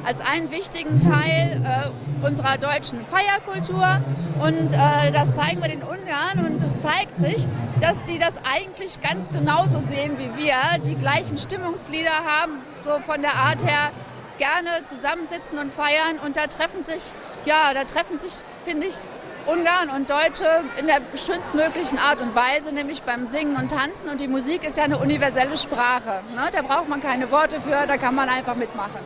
als 0.07 0.21
einen 0.23 0.51
wichtigen 0.51 0.99
Teil 0.99 1.61
äh, 1.62 2.27
unserer 2.27 2.57
deutschen 2.57 3.01
Feierkultur. 3.05 4.01
Und 4.41 4.73
äh, 4.73 5.12
das 5.12 5.35
zeigen 5.35 5.61
wir 5.61 5.69
den 5.69 5.83
Ungarn 5.83 6.47
und 6.47 6.62
es 6.62 6.81
zeigt 6.81 7.19
sich, 7.19 7.47
dass 7.81 8.07
sie 8.07 8.19
das 8.19 8.38
eigentlich 8.38 9.01
ganz 9.03 9.31
genauso 9.31 9.81
sehen 9.81 10.12
wie 10.19 10.43
wir, 10.43 10.57
die 10.85 10.95
gleichen 10.95 11.37
Stimmungslieder 11.37 12.25
haben, 12.25 12.53
so 12.81 12.99
von 13.01 13.21
der 13.21 13.35
Art 13.35 13.65
her 13.67 13.91
gerne 14.38 14.71
zusammensitzen 14.85 15.59
und 15.59 15.73
feiern. 15.73 16.18
Und 16.25 16.37
da 16.37 16.47
treffen 16.47 16.85
sich, 16.85 17.12
ja, 17.45 17.75
da 17.75 17.85
treffen 17.85 18.18
sich, 18.18 18.33
finde 18.64 18.87
ich, 18.87 18.95
Ungarn 19.47 19.90
und 19.90 20.09
Deutsche 20.09 20.47
in 20.79 20.87
der 20.87 21.01
schönstmöglichen 21.16 21.99
Art 21.99 22.21
und 22.21 22.35
Weise, 22.35 22.73
nämlich 22.73 23.03
beim 23.03 23.27
Singen 23.27 23.57
und 23.57 23.71
Tanzen. 23.71 24.09
Und 24.09 24.21
die 24.21 24.29
Musik 24.29 24.62
ist 24.62 24.77
ja 24.77 24.85
eine 24.85 24.99
universelle 24.99 25.57
Sprache. 25.57 26.23
Ne? 26.35 26.49
Da 26.53 26.62
braucht 26.62 26.88
man 26.88 27.01
keine 27.01 27.31
Worte 27.31 27.61
für, 27.61 27.87
da 27.87 27.97
kann 27.97 28.14
man 28.14 28.29
einfach 28.29 28.55
mitmachen. 28.55 29.01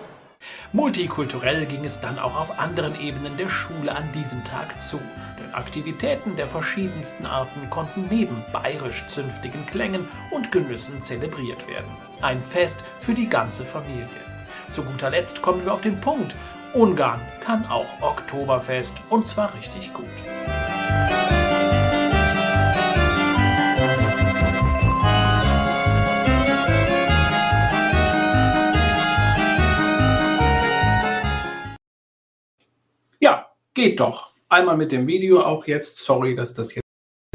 Multikulturell 0.73 1.65
ging 1.67 1.85
es 1.85 2.01
dann 2.01 2.19
auch 2.19 2.39
auf 2.39 2.59
anderen 2.59 3.01
Ebenen 3.01 3.37
der 3.37 3.49
Schule 3.49 3.95
an 3.95 4.12
diesem 4.12 4.45
Tag 4.45 4.81
zu. 4.81 5.01
Denn 5.39 5.55
Aktivitäten 5.55 6.37
der 6.37 6.47
verschiedensten 6.47 7.25
Arten 7.25 7.71
konnten 7.71 8.07
neben 8.11 8.45
bayerisch-zünftigen 8.53 9.65
Klängen 9.67 10.07
und 10.31 10.53
Genüssen 10.53 11.01
zelebriert 11.01 11.67
werden. 11.67 11.91
Ein 12.21 12.41
Fest 12.41 12.79
für 13.01 13.15
die 13.15 13.29
ganze 13.29 13.65
Familie. 13.65 14.36
Zu 14.71 14.83
guter 14.83 15.11
Letzt 15.11 15.43
kommen 15.43 15.65
wir 15.65 15.73
auf 15.73 15.81
den 15.81 16.01
Punkt. 16.01 16.35
Ungarn 16.75 17.21
kann 17.41 17.65
auch 17.67 17.87
Oktoberfest 18.03 18.93
und 19.09 19.27
zwar 19.27 19.55
richtig 19.55 19.93
gut. 19.95 20.05
Ja, 33.21 33.47
geht 33.75 34.01
doch. 34.01 34.35
Einmal 34.49 34.77
mit 34.77 34.93
dem 34.93 35.07
Video 35.07 35.43
auch 35.43 35.67
jetzt. 35.67 35.99
Sorry, 35.99 36.35
dass 36.35 36.53
das 36.53 36.75
jetzt 36.75 36.86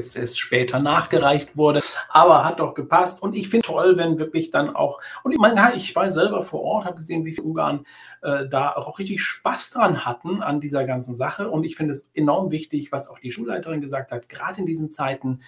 jetzt 0.02 0.16
erst 0.16 0.40
später 0.40 0.80
nachgereicht 0.80 1.56
wurde, 1.56 1.82
aber 2.10 2.44
hat 2.44 2.60
doch 2.60 2.74
gepasst. 2.74 3.22
Und 3.22 3.36
ich 3.36 3.50
finde 3.50 3.66
toll, 3.66 3.98
wenn 3.98 4.18
wirklich 4.18 4.52
dann 4.52 4.76
auch, 4.76 5.00
und 5.24 5.32
ich 5.32 5.38
meine, 5.38 5.76
ich 5.76 5.96
war 5.96 6.12
selber 6.12 6.44
vor 6.44 6.62
Ort, 6.62 6.86
habe 6.86 6.98
gesehen, 6.98 7.26
wie 7.26 7.34
viele 7.34 7.48
Ungarn 7.48 7.86
äh, 8.22 8.48
da 8.48 8.72
auch 8.72 9.00
richtig 9.00 9.24
Spaß 9.24 9.72
dran 9.72 10.06
hatten 10.06 10.42
an 10.42 10.60
dieser 10.60 10.86
ganzen 10.86 11.16
Sache. 11.16 11.50
Und 11.50 11.64
ich 11.64 11.76
finde 11.76 11.92
es 11.92 12.10
enorm 12.14 12.52
wichtig, 12.52 12.92
was 12.92 13.10
auch 13.10 13.20
die 13.20 13.32
Schulleiterin 13.32 13.82
gesagt 13.82 14.12
hat, 14.12 14.30
gerade 14.30 14.60
in 14.60 14.66
diesen 14.66 14.92
Zeiten, 14.92 15.42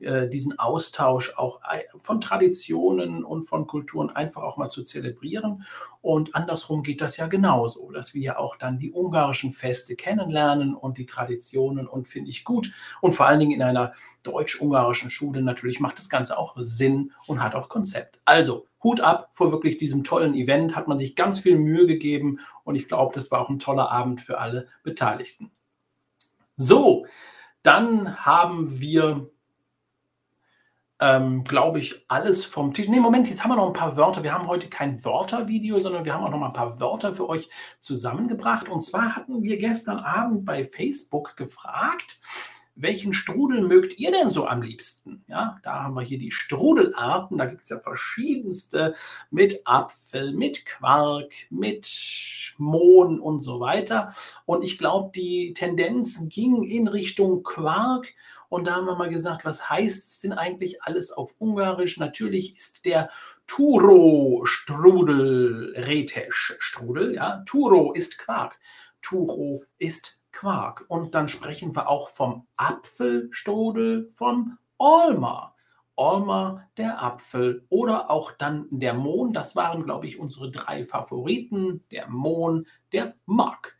äh, 0.00 0.28
diesen 0.28 0.58
Austausch 0.58 1.34
auch 1.36 1.60
von 1.98 2.20
Traditionen 2.20 3.24
und 3.24 3.44
von 3.44 3.66
Kulturen 3.66 4.10
einfach 4.10 4.42
auch 4.42 4.56
mal 4.56 4.68
zu 4.68 4.82
zelebrieren. 4.82 5.64
Und 6.02 6.34
andersrum 6.34 6.82
geht 6.82 7.00
das 7.00 7.18
ja 7.18 7.26
genauso, 7.26 7.90
dass 7.90 8.14
wir 8.14 8.38
auch 8.38 8.56
dann 8.56 8.78
die 8.78 8.92
ungarischen 8.92 9.52
Feste 9.52 9.96
kennenlernen 9.96 10.74
und 10.74 10.96
die 10.96 11.06
Traditionen 11.06 11.86
und 11.86 12.08
finde 12.08 12.30
ich 12.30 12.44
gut. 12.44 12.72
Und 13.00 13.14
vor 13.14 13.26
allen 13.26 13.40
Dingen 13.40 13.52
in 13.52 13.62
einer 13.62 13.92
deutsch-ungarischen 14.22 15.10
Schule 15.10 15.42
natürlich 15.42 15.80
macht 15.80 15.98
das 15.98 16.08
Ganze 16.08 16.38
auch 16.38 16.56
Sinn 16.58 17.12
und 17.26 17.42
hat 17.42 17.54
auch 17.54 17.68
Konzept. 17.68 18.20
Also 18.24 18.66
Hut 18.82 19.00
ab 19.00 19.28
vor 19.32 19.52
wirklich 19.52 19.76
diesem 19.76 20.04
tollen 20.04 20.34
Event, 20.34 20.74
hat 20.74 20.88
man 20.88 20.98
sich 20.98 21.16
ganz 21.16 21.40
viel 21.40 21.58
Mühe 21.58 21.86
gegeben 21.86 22.40
und 22.64 22.74
ich 22.74 22.88
glaube, 22.88 23.14
das 23.14 23.30
war 23.30 23.40
auch 23.40 23.50
ein 23.50 23.58
toller 23.58 23.90
Abend 23.90 24.20
für 24.20 24.38
alle 24.38 24.68
Beteiligten. 24.82 25.50
So, 26.56 27.06
dann 27.62 28.24
haben 28.24 28.80
wir 28.80 29.30
ähm, 31.00 31.44
glaube 31.44 31.78
ich, 31.78 32.04
alles 32.08 32.44
vom 32.44 32.74
Tisch. 32.74 32.86
Nee, 32.88 33.00
Moment, 33.00 33.28
jetzt 33.28 33.42
haben 33.42 33.50
wir 33.50 33.56
noch 33.56 33.68
ein 33.68 33.72
paar 33.72 33.96
Wörter. 33.96 34.22
Wir 34.22 34.34
haben 34.34 34.46
heute 34.46 34.68
kein 34.68 35.02
Wörtervideo, 35.02 35.80
sondern 35.80 36.04
wir 36.04 36.12
haben 36.12 36.24
auch 36.24 36.30
noch 36.30 36.38
mal 36.38 36.48
ein 36.48 36.52
paar 36.52 36.78
Wörter 36.78 37.14
für 37.14 37.28
euch 37.28 37.48
zusammengebracht. 37.80 38.68
Und 38.68 38.82
zwar 38.82 39.16
hatten 39.16 39.42
wir 39.42 39.56
gestern 39.56 39.98
Abend 39.98 40.44
bei 40.44 40.64
Facebook 40.64 41.36
gefragt, 41.36 42.20
welchen 42.74 43.12
Strudel 43.12 43.62
mögt 43.62 43.98
ihr 43.98 44.10
denn 44.10 44.30
so 44.30 44.46
am 44.46 44.62
liebsten? 44.62 45.24
Ja, 45.26 45.58
da 45.62 45.84
haben 45.84 45.94
wir 45.94 46.02
hier 46.02 46.18
die 46.18 46.30
Strudelarten. 46.30 47.38
Da 47.38 47.46
gibt 47.46 47.62
es 47.62 47.70
ja 47.70 47.78
verschiedenste 47.78 48.94
mit 49.30 49.62
Apfel, 49.64 50.32
mit 50.32 50.66
Quark, 50.66 51.32
mit 51.50 52.54
Mohn 52.58 53.20
und 53.20 53.40
so 53.40 53.60
weiter. 53.60 54.14
Und 54.46 54.62
ich 54.62 54.78
glaube, 54.78 55.12
die 55.14 55.52
Tendenz 55.54 56.28
ging 56.28 56.62
in 56.62 56.88
Richtung 56.88 57.42
Quark. 57.42 58.14
Und 58.50 58.66
da 58.66 58.74
haben 58.74 58.84
wir 58.86 58.96
mal 58.96 59.08
gesagt, 59.08 59.46
was 59.46 59.70
heißt 59.70 60.10
es 60.10 60.20
denn 60.20 60.32
eigentlich 60.32 60.82
alles 60.82 61.12
auf 61.12 61.36
Ungarisch? 61.38 61.98
Natürlich 61.98 62.56
ist 62.56 62.84
der 62.84 63.10
Turo-Strudel 63.46 65.74
Retesch-Strudel. 65.76 67.14
Ja, 67.14 67.44
Turo 67.46 67.92
ist 67.92 68.18
Quark. 68.18 68.58
Turo 69.00 69.62
ist 69.78 70.20
Quark. 70.32 70.84
Und 70.88 71.14
dann 71.14 71.28
sprechen 71.28 71.76
wir 71.76 71.88
auch 71.88 72.08
vom 72.08 72.48
Apfelstrudel 72.56 74.10
vom 74.12 74.58
Olma. 74.78 75.54
Olma, 75.94 76.66
der 76.76 77.00
Apfel 77.02 77.64
oder 77.68 78.10
auch 78.10 78.32
dann 78.32 78.66
der 78.70 78.94
Mohn. 78.94 79.32
Das 79.32 79.54
waren, 79.54 79.84
glaube 79.84 80.06
ich, 80.06 80.18
unsere 80.18 80.50
drei 80.50 80.84
Favoriten. 80.84 81.84
Der 81.92 82.08
Mohn, 82.08 82.66
der 82.92 83.14
Mark. 83.26 83.76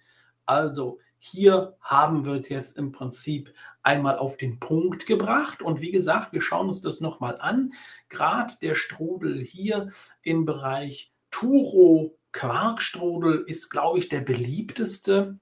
Also 0.47 1.01
hier 1.23 1.77
haben 1.83 2.25
wir 2.25 2.41
jetzt 2.41 2.79
im 2.79 2.93
Prinzip 2.93 3.53
einmal 3.83 4.19
auf 4.19 4.39
den 4.39 4.59
Punkt 4.59 5.07
gebracht. 5.07 5.61
Und 5.61 5.83
wie 5.83 5.93
gesagt, 5.93 6.33
wir 6.33 6.41
schauen 6.41 6.69
uns 6.69 6.81
das 6.81 7.01
nochmal 7.01 7.39
an. 7.39 7.75
Gerade 8.09 8.55
der 8.63 8.75
Strudel 8.75 9.39
hier 9.39 9.91
im 10.23 10.47
Bereich 10.47 11.13
Turo 11.31 12.17
Quarkstrudel 12.33 13.45
ist, 13.47 13.69
glaube 13.69 13.99
ich, 13.99 14.09
der 14.09 14.21
beliebteste 14.21 15.39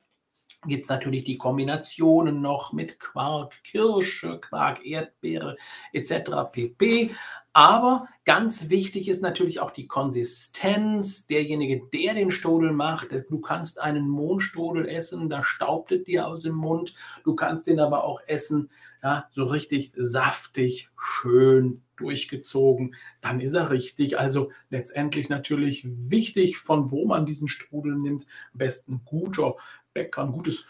gibt 0.66 0.84
es 0.84 0.90
natürlich 0.90 1.24
die 1.24 1.38
Kombinationen 1.38 2.40
noch 2.40 2.72
mit 2.72 2.98
Quark, 2.98 3.62
Kirsche, 3.62 4.40
Quark, 4.40 4.84
Erdbeere 4.84 5.56
etc. 5.92 6.50
pp. 6.52 7.10
Aber 7.52 8.08
ganz 8.24 8.68
wichtig 8.68 9.08
ist 9.08 9.22
natürlich 9.22 9.60
auch 9.60 9.70
die 9.70 9.86
Konsistenz. 9.86 11.26
Derjenige, 11.26 11.82
der 11.92 12.14
den 12.14 12.30
Stodel 12.30 12.72
macht, 12.72 13.08
du 13.12 13.40
kannst 13.40 13.80
einen 13.80 14.08
Mohnstodel 14.08 14.86
essen, 14.86 15.28
da 15.28 15.44
staubt 15.44 15.92
es 15.92 16.04
dir 16.04 16.26
aus 16.26 16.42
dem 16.42 16.54
Mund. 16.54 16.94
Du 17.24 17.34
kannst 17.34 17.66
den 17.66 17.80
aber 17.80 18.04
auch 18.04 18.20
essen, 18.26 18.70
ja, 19.02 19.28
so 19.30 19.44
richtig 19.44 19.92
saftig, 19.96 20.90
schön 21.00 21.82
durchgezogen. 21.96 22.94
Dann 23.20 23.40
ist 23.40 23.54
er 23.54 23.70
richtig. 23.70 24.18
Also 24.18 24.50
letztendlich 24.70 25.28
natürlich 25.28 25.84
wichtig, 25.84 26.58
von 26.58 26.90
wo 26.90 27.06
man 27.06 27.26
diesen 27.26 27.48
Strudel 27.48 27.96
nimmt. 27.96 28.26
Am 28.52 28.58
besten 28.58 29.02
guter 29.04 29.56
Bäcker, 29.98 30.22
ein 30.22 30.32
gutes 30.32 30.66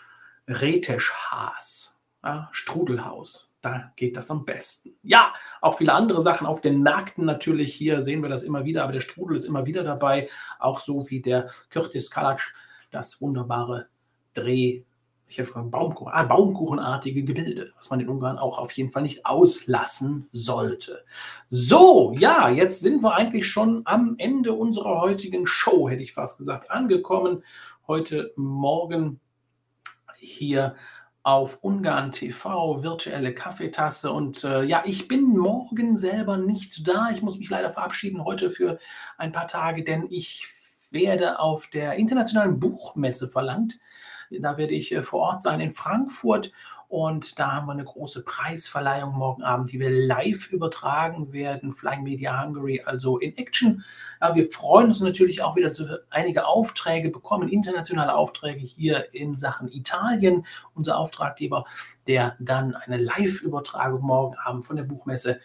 Reteschhaas, 0.49 2.01
ja, 2.25 2.49
Strudelhaus. 2.53 3.53
Da 3.61 3.93
geht 3.97 4.17
das 4.17 4.31
am 4.31 4.45
besten. 4.45 4.95
Ja, 5.03 5.35
auch 5.61 5.77
viele 5.77 5.93
andere 5.93 6.23
Sachen 6.23 6.47
auf 6.47 6.63
den 6.63 6.81
Märkten 6.81 7.25
natürlich. 7.25 7.75
Hier 7.75 8.01
sehen 8.01 8.23
wir 8.23 8.31
das 8.31 8.45
immer 8.45 8.65
wieder, 8.65 8.85
aber 8.85 8.93
der 8.93 9.01
Strudel 9.01 9.37
ist 9.37 9.45
immer 9.45 9.67
wieder 9.67 9.83
dabei. 9.83 10.29
Auch 10.59 10.81
so 10.81 11.11
wie 11.11 11.21
der 11.21 11.51
Kürtis 11.69 12.11
Kalatsch, 12.11 12.53
das 12.91 13.21
wunderbare 13.21 13.89
Dreh, 14.33 14.85
ich 15.31 15.39
habe 15.41 15.63
Baumkuchen, 15.65 16.13
ah, 16.13 16.23
Baumkuchenartige 16.23 17.23
Gebilde, 17.23 17.71
was 17.77 17.91
man 17.91 18.01
in 18.01 18.09
Ungarn 18.09 18.39
auch 18.39 18.59
auf 18.59 18.73
jeden 18.73 18.91
Fall 18.91 19.03
nicht 19.03 19.27
auslassen 19.27 20.27
sollte. 20.33 21.05
So, 21.51 22.15
ja, 22.17 22.49
jetzt 22.49 22.81
sind 22.81 23.03
wir 23.03 23.15
eigentlich 23.15 23.47
schon 23.47 23.83
am 23.85 24.15
Ende 24.17 24.55
unserer 24.55 25.03
heutigen 25.03 25.47
Show, 25.47 25.91
hätte 25.91 26.03
ich 26.03 26.15
fast 26.15 26.39
gesagt, 26.39 26.71
angekommen 26.71 27.43
heute 27.89 28.35
Morgen 28.37 29.19
hier 30.19 30.77
auf 31.23 31.65
Ungarn 31.65 32.13
TV, 32.13 32.83
virtuelle 32.83 33.33
Kaffeetasse. 33.33 34.13
Und 34.13 34.45
äh, 34.45 34.63
ja, 34.63 34.83
ich 34.85 35.09
bin 35.09 35.25
morgen 35.25 35.97
selber 35.97 36.37
nicht 36.37 36.87
da. 36.87 37.09
Ich 37.11 37.23
muss 37.23 37.39
mich 37.39 37.49
leider 37.49 37.71
verabschieden 37.71 38.25
heute 38.25 38.51
für 38.51 38.79
ein 39.17 39.33
paar 39.33 39.49
Tage, 39.49 39.85
denn 39.85 40.07
ich 40.11 40.47
werde 40.91 41.41
auf 41.41 41.69
der 41.69 41.95
internationalen 41.95 42.61
Buchmesse 42.61 43.29
verlangt. 43.29 43.81
Da 44.31 44.59
werde 44.59 44.75
ich 44.75 44.93
äh, 44.93 45.03
vor 45.03 45.21
Ort 45.21 45.43
sein 45.43 45.61
in 45.61 45.73
Frankfurt 45.73 46.53
und 46.89 47.39
da 47.39 47.53
haben 47.53 47.67
wir 47.67 47.73
eine 47.73 47.85
große 47.85 48.25
Preisverleihung 48.25 49.13
morgen 49.13 49.43
Abend, 49.43 49.71
die 49.73 49.79
wir 49.79 49.91
live 49.91 50.51
übertragen 50.51 51.35
werden. 51.35 51.75
Flying 51.75 52.03
Media 52.03 52.43
Hungary, 52.43 52.81
also 52.83 53.19
in 53.19 53.37
Action. 53.37 53.85
Ja, 54.23 54.35
wir 54.35 54.49
freuen 54.49 54.87
uns 54.87 55.01
natürlich 55.01 55.43
auch 55.43 55.55
wieder, 55.55 55.69
dass 55.69 55.81
wir 55.81 56.01
einige 56.09 56.47
Aufträge 56.47 57.11
bekommen, 57.11 57.51
internationale 57.51 58.15
Aufträge 58.15 58.61
hier 58.61 59.13
in 59.13 59.35
Sachen 59.35 59.69
Italien. 59.69 60.47
Unser 60.75 60.99
Auftraggeber, 60.99 61.65
der 62.07 62.37
dann 62.41 62.75
eine 62.75 62.97
Live-Übertragung 62.97 64.01
morgen 64.01 64.37
Abend 64.39 64.65
von 64.65 64.77
der 64.77 64.85
Buchmesse 64.85 65.41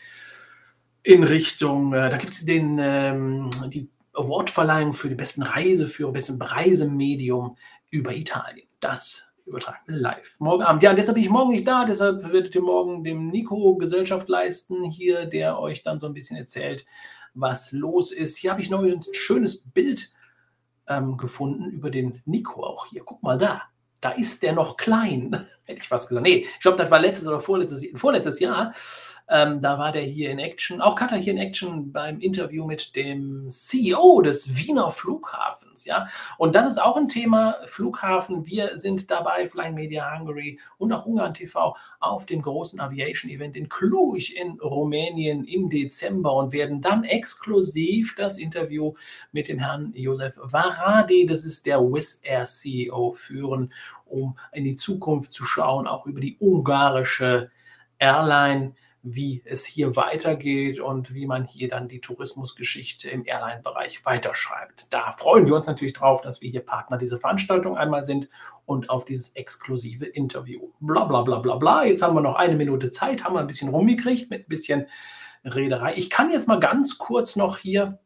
in 1.04 1.26
Richtung, 1.26 1.94
äh, 1.94 2.10
da 2.10 2.16
gibt 2.16 2.32
es 2.32 2.48
ähm, 2.48 3.50
die 3.68 3.90
Awardverleihung 4.14 4.94
für 4.94 5.10
die 5.10 5.16
besten 5.16 5.44
Reiseführer, 5.44 6.14
besten 6.14 6.42
Reisemedium 6.42 7.58
über 7.90 8.16
Italien. 8.16 8.70
Das 8.80 9.33
übertragen 9.46 9.80
live. 9.88 10.40
Morgen 10.40 10.64
Abend. 10.64 10.84
Ja, 10.84 10.94
deshalb 10.94 11.16
bin 11.16 11.24
ich 11.24 11.30
morgen 11.30 11.52
nicht 11.52 11.68
da. 11.68 11.86
Deshalb 11.86 12.32
werdet 12.32 12.56
ihr 12.56 12.62
morgen 12.62 13.04
dem 13.04 13.28
Nico 13.28 13.76
Gesellschaft 13.76 14.30
leisten, 14.30 14.84
hier, 14.84 15.26
der 15.26 15.60
euch 15.60 15.84
dann 15.84 16.00
so 16.00 16.08
ein 16.08 16.14
bisschen 16.14 16.38
erzählt, 16.38 16.86
was 17.34 17.72
los 17.72 18.12
ist. 18.12 18.38
Hier 18.38 18.52
habe 18.52 18.62
ich 18.62 18.70
noch 18.70 18.84
ein 18.84 19.02
schönes 19.12 19.70
Bild 19.72 20.14
ähm, 20.88 21.18
gefunden 21.18 21.70
über 21.72 21.90
den 21.90 22.22
Nico 22.26 22.64
auch 22.64 22.88
hier. 22.88 23.04
Guck 23.06 23.24
mal 23.24 23.38
da. 23.38 23.64
Da 24.02 24.12
ist 24.12 24.44
der 24.44 24.54
noch 24.54 24.78
klein. 24.78 25.48
Hätte 25.64 25.82
ich 25.82 25.88
fast 25.88 26.10
gesagt. 26.10 26.26
Nee, 26.26 26.48
ich 26.54 26.60
glaube, 26.60 26.78
das 26.78 26.92
war 26.92 27.00
letztes 27.00 27.28
oder 27.28 27.40
vorletztes, 27.40 27.86
vorletztes 27.96 28.40
Jahr. 28.40 28.74
Ähm, 29.30 29.62
da 29.62 29.80
war 29.80 29.92
der 29.92 30.02
hier 30.02 30.32
in 30.32 30.40
Action, 30.40 30.82
auch 30.82 30.96
Katar 30.96 31.18
hier 31.18 31.32
in 31.34 31.40
Action 31.40 31.92
beim 31.92 32.20
Interview 32.20 32.66
mit 32.66 32.96
dem 32.96 33.50
CEO 33.50 34.22
des 34.22 34.56
Wiener 34.56 34.92
Flughafens. 34.92 35.86
Ja? 35.86 36.08
Und 36.38 36.56
das 36.56 36.72
ist 36.72 36.82
auch 36.82 36.98
ein 36.98 37.08
Thema 37.08 37.56
Flughafen. 37.66 38.46
Wir 38.46 38.78
sind 38.78 39.10
dabei, 39.10 39.48
Flying 39.48 39.76
Media 39.76 40.18
Hungary 40.18 40.60
und 40.78 40.92
auch 40.92 41.06
Ungarn 41.06 41.34
TV, 41.34 41.76
auf 42.00 42.26
dem 42.26 42.42
großen 42.42 42.80
Aviation 42.80 43.32
Event 43.32 43.56
in 43.56 43.70
Cluj 43.70 44.34
in 44.36 44.60
Rumänien 44.60 45.46
im 45.46 45.70
Dezember 45.70 46.36
und 46.36 46.52
werden 46.52 46.82
dann 46.82 47.06
exklusiv 47.06 48.16
das 48.16 48.38
Interview 48.38 48.94
mit 49.32 49.48
dem 49.48 49.60
Herrn 49.60 49.94
Josef 49.96 50.38
Varadi, 50.42 51.26
das 51.26 51.46
ist 51.46 51.66
der 51.66 51.80
Wizz 51.80 52.22
Air 52.24 52.46
CEO, 52.46 53.14
führen, 53.14 53.72
um 54.06 54.38
in 54.52 54.66
die 54.66 54.76
Zukunft 54.76 55.32
zu 55.32 55.46
schauen, 55.46 55.88
auch 55.88 56.06
über 56.06 56.20
die 56.20 56.38
ungarische 56.40 57.50
Airline 58.00 58.74
wie 59.06 59.42
es 59.44 59.66
hier 59.66 59.98
weitergeht 59.98 60.80
und 60.80 61.14
wie 61.14 61.28
man 61.28 61.44
hier 61.44 61.68
dann 61.68 61.90
die 61.90 62.00
Tourismusgeschichte 62.00 63.10
im 63.10 63.26
Airline-Bereich 63.26 64.06
weiterschreibt. 64.06 64.94
Da 64.94 65.12
freuen 65.12 65.46
wir 65.46 65.56
uns 65.56 65.68
natürlich 65.68 65.92
drauf, 65.92 66.22
dass 66.22 66.42
wir 66.42 66.50
hier 66.50 66.62
Partner 66.62 66.98
dieser 66.98 67.20
Veranstaltung 67.20 67.76
einmal 67.76 68.06
sind 68.06 68.30
und 68.66 68.90
auf 68.90 69.04
dieses 69.04 69.36
exklusive 69.36 70.06
Interview. 70.06 70.70
Bla 70.80 71.04
bla 71.04 71.22
bla 71.22 71.40
bla 71.40 71.58
bla. 71.58 71.84
Jetzt 71.84 72.02
haben 72.02 72.16
wir 72.16 72.22
noch 72.22 72.36
eine 72.36 72.56
Minute 72.56 72.92
Zeit, 72.92 73.26
haben 73.26 73.36
wir 73.36 73.42
ein 73.42 73.48
bisschen 73.48 73.68
rumgekriegt 73.68 74.30
mit 74.30 74.46
ein 74.46 74.50
bisschen 74.50 74.88
Rederei. 75.44 75.96
Ich 75.98 76.10
kann 76.10 76.32
jetzt 76.32 76.48
mal 76.48 76.62
ganz 76.62 76.98
kurz 76.98 77.36
noch 77.36 77.58
hier 77.58 78.00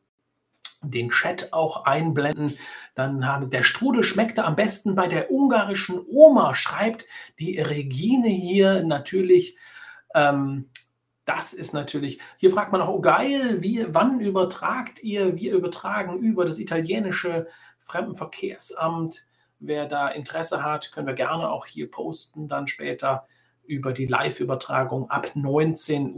den 0.82 1.12
Chat 1.12 1.54
auch 1.54 1.86
einblenden. 1.86 2.58
Dann 2.96 3.28
haben 3.28 3.52
der 3.52 3.62
Strudel 3.62 4.04
schmeckte 4.04 4.46
am 4.46 4.56
besten 4.56 4.96
bei 4.96 5.08
der 5.08 5.32
ungarischen 5.32 6.02
Oma, 6.10 6.56
schreibt 6.56 7.06
die 7.38 7.60
Regine 7.60 8.30
hier 8.30 8.82
natürlich 8.82 9.58
Ähm, 10.16 10.70
das 11.28 11.54
ist 11.54 11.74
natürlich, 11.74 12.20
hier 12.38 12.52
fragt 12.52 12.72
man 12.72 12.82
auch, 12.82 12.88
oh 12.88 13.02
geil, 13.02 13.62
wie, 13.62 13.86
wann 13.90 14.22
übertragt 14.22 15.04
ihr? 15.04 15.38
Wir 15.38 15.54
übertragen 15.56 16.20
über 16.20 16.46
das 16.46 16.58
italienische 16.58 17.48
Fremdenverkehrsamt. 17.80 19.28
Wer 19.60 19.88
da 19.88 20.08
Interesse 20.08 20.64
hat, 20.64 20.92
können 20.94 21.06
wir 21.06 21.16
gerne 21.16 21.50
auch 21.50 21.66
hier 21.66 21.92
posten, 21.92 22.48
dann 22.48 22.68
später 22.68 23.28
über 23.66 23.92
die 23.92 24.06
Live-Übertragung 24.06 25.10
ab 25.10 25.34
19.15 25.36 26.14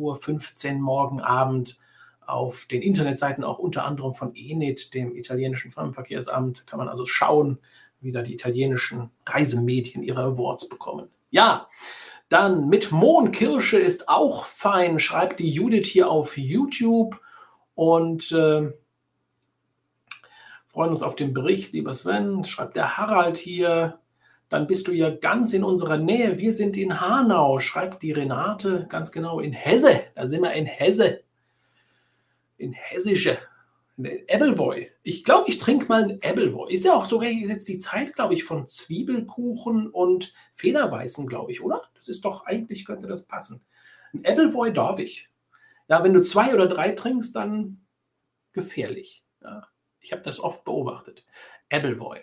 Uhr 0.75 0.79
morgen 0.79 1.21
Abend 1.21 1.79
auf 2.27 2.67
den 2.67 2.83
Internetseiten 2.83 3.43
auch 3.43 3.57
unter 3.57 3.85
anderem 3.85 4.13
von 4.13 4.35
ENIT, 4.35 4.93
dem 4.93 5.15
italienischen 5.15 5.71
Fremdenverkehrsamt, 5.71 6.67
kann 6.67 6.77
man 6.77 6.87
also 6.87 7.07
schauen, 7.07 7.57
wie 7.99 8.11
da 8.11 8.21
die 8.21 8.33
italienischen 8.33 9.09
Reisemedien 9.25 10.03
ihre 10.03 10.21
Awards 10.21 10.69
bekommen. 10.69 11.09
Ja, 11.31 11.67
dann 12.29 12.69
mit 12.69 12.91
Mohnkirsche 12.91 13.77
ist 13.77 14.07
auch 14.07 14.45
fein, 14.45 14.99
schreibt 14.99 15.39
die 15.39 15.49
Judith 15.49 15.87
hier 15.87 16.09
auf 16.09 16.37
YouTube 16.37 17.19
und 17.73 18.31
äh, 18.31 18.71
freuen 20.67 20.91
uns 20.91 21.01
auf 21.01 21.15
den 21.15 21.33
Bericht, 21.33 21.73
lieber 21.73 21.95
Sven, 21.95 22.43
schreibt 22.43 22.75
der 22.75 22.97
Harald 22.97 23.37
hier. 23.37 23.99
Dann 24.47 24.67
bist 24.67 24.87
du 24.87 24.91
ja 24.91 25.09
ganz 25.09 25.53
in 25.53 25.63
unserer 25.63 25.97
Nähe. 25.97 26.37
Wir 26.37 26.53
sind 26.53 26.77
in 26.77 27.01
Hanau, 27.01 27.59
schreibt 27.59 28.03
die 28.03 28.11
Renate, 28.11 28.85
ganz 28.89 29.11
genau 29.11 29.39
in 29.39 29.53
Hesse. 29.53 30.03
Da 30.15 30.27
sind 30.27 30.41
wir 30.41 30.53
in 30.53 30.65
Hesse. 30.65 31.23
In 32.57 32.73
Hessische. 32.73 33.37
Appleboy. 34.05 34.91
Ich 35.03 35.23
glaube, 35.23 35.49
ich 35.49 35.57
trinke 35.57 35.87
mal 35.87 36.03
ein 36.03 36.19
Appleboy. 36.23 36.71
Ist 36.73 36.85
ja 36.85 36.93
auch 36.93 37.05
sogar 37.05 37.29
jetzt 37.29 37.67
die 37.67 37.79
Zeit, 37.79 38.15
glaube 38.15 38.33
ich, 38.33 38.43
von 38.43 38.67
Zwiebelkuchen 38.67 39.89
und 39.89 40.33
Federweißen, 40.53 41.27
glaube 41.27 41.51
ich, 41.51 41.61
oder? 41.61 41.81
Das 41.95 42.07
ist 42.07 42.23
doch, 42.23 42.45
eigentlich 42.45 42.85
könnte 42.85 43.07
das 43.07 43.27
passen. 43.27 43.65
Ein 44.13 44.25
Appleboy 44.25 44.73
darf 44.73 44.99
ich. 44.99 45.29
Ja, 45.87 46.03
wenn 46.03 46.13
du 46.13 46.21
zwei 46.21 46.53
oder 46.53 46.67
drei 46.67 46.91
trinkst, 46.91 47.35
dann 47.35 47.85
gefährlich. 48.53 49.25
Ja, 49.41 49.67
ich 49.99 50.11
habe 50.11 50.21
das 50.21 50.39
oft 50.39 50.63
beobachtet. 50.63 51.25
Appleboy. 51.69 52.19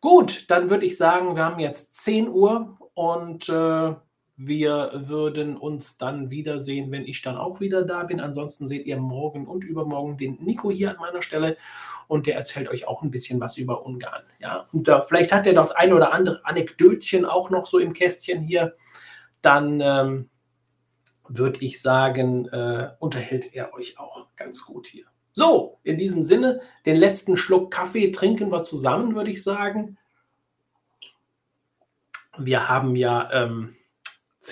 Gut, 0.00 0.48
dann 0.50 0.70
würde 0.70 0.86
ich 0.86 0.96
sagen, 0.96 1.34
wir 1.34 1.44
haben 1.44 1.58
jetzt 1.58 1.96
10 1.96 2.28
Uhr 2.28 2.78
und 2.94 3.48
äh, 3.48 3.94
wir 4.40 4.92
würden 4.94 5.56
uns 5.56 5.98
dann 5.98 6.30
wiedersehen, 6.30 6.92
wenn 6.92 7.04
ich 7.04 7.22
dann 7.22 7.36
auch 7.36 7.58
wieder 7.58 7.82
da 7.82 8.04
bin. 8.04 8.20
Ansonsten 8.20 8.68
seht 8.68 8.86
ihr 8.86 8.96
morgen 8.96 9.48
und 9.48 9.64
übermorgen 9.64 10.16
den 10.16 10.38
Nico 10.40 10.70
hier 10.70 10.92
an 10.92 10.98
meiner 11.00 11.22
Stelle 11.22 11.56
und 12.06 12.28
der 12.28 12.36
erzählt 12.36 12.68
euch 12.68 12.86
auch 12.86 13.02
ein 13.02 13.10
bisschen 13.10 13.40
was 13.40 13.58
über 13.58 13.84
Ungarn. 13.84 14.22
Ja, 14.38 14.68
und 14.72 14.86
da, 14.86 15.00
vielleicht 15.00 15.32
hat 15.32 15.44
er 15.48 15.54
noch 15.54 15.72
ein 15.72 15.92
oder 15.92 16.12
andere 16.12 16.40
Anekdötchen 16.44 17.24
auch 17.24 17.50
noch 17.50 17.66
so 17.66 17.80
im 17.80 17.92
Kästchen 17.92 18.40
hier. 18.40 18.76
Dann 19.42 19.80
ähm, 19.80 20.30
würde 21.26 21.58
ich 21.60 21.82
sagen, 21.82 22.46
äh, 22.46 22.90
unterhält 23.00 23.52
er 23.54 23.74
euch 23.74 23.98
auch 23.98 24.28
ganz 24.36 24.64
gut 24.64 24.86
hier. 24.86 25.06
So, 25.32 25.80
in 25.82 25.98
diesem 25.98 26.22
Sinne, 26.22 26.60
den 26.86 26.96
letzten 26.96 27.36
Schluck 27.36 27.72
Kaffee 27.72 28.12
trinken 28.12 28.52
wir 28.52 28.62
zusammen, 28.62 29.16
würde 29.16 29.32
ich 29.32 29.42
sagen. 29.42 29.98
Wir 32.38 32.68
haben 32.68 32.94
ja 32.94 33.28
ähm, 33.32 33.74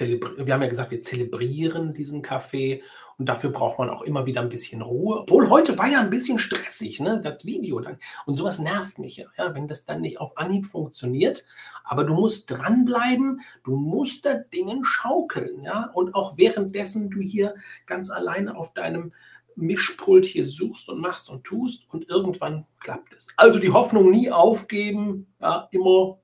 wir 0.00 0.54
haben 0.54 0.62
ja 0.62 0.68
gesagt, 0.68 0.90
wir 0.90 1.02
zelebrieren 1.02 1.94
diesen 1.94 2.22
Kaffee 2.22 2.82
und 3.18 3.26
dafür 3.26 3.50
braucht 3.50 3.78
man 3.78 3.88
auch 3.88 4.02
immer 4.02 4.26
wieder 4.26 4.42
ein 4.42 4.50
bisschen 4.50 4.82
Ruhe. 4.82 5.20
Obwohl 5.20 5.48
heute 5.48 5.78
war 5.78 5.88
ja 5.88 6.00
ein 6.00 6.10
bisschen 6.10 6.38
stressig, 6.38 7.00
ne? 7.00 7.20
das 7.22 7.44
Video 7.44 7.80
dann. 7.80 7.98
Und 8.26 8.36
sowas 8.36 8.58
nervt 8.58 8.98
mich 8.98 9.16
ja, 9.16 9.54
wenn 9.54 9.68
das 9.68 9.86
dann 9.86 10.02
nicht 10.02 10.20
auf 10.20 10.36
Anhieb 10.36 10.66
funktioniert. 10.66 11.46
Aber 11.84 12.04
du 12.04 12.12
musst 12.12 12.50
dranbleiben, 12.50 13.40
du 13.64 13.74
musst 13.74 14.26
da 14.26 14.34
Dingen 14.34 14.84
schaukeln. 14.84 15.62
Ja? 15.62 15.90
Und 15.94 16.14
auch 16.14 16.36
währenddessen 16.36 17.08
du 17.08 17.20
hier 17.20 17.54
ganz 17.86 18.10
alleine 18.10 18.54
auf 18.56 18.74
deinem 18.74 19.12
Mischpult 19.56 20.26
hier 20.26 20.44
suchst 20.44 20.90
und 20.90 21.00
machst 21.00 21.30
und 21.30 21.44
tust 21.44 21.86
und 21.88 22.10
irgendwann 22.10 22.66
klappt 22.80 23.14
es. 23.14 23.28
Also 23.38 23.58
die 23.58 23.72
Hoffnung 23.72 24.10
nie 24.10 24.30
aufgeben, 24.30 25.26
ja, 25.40 25.68
immer 25.70 26.18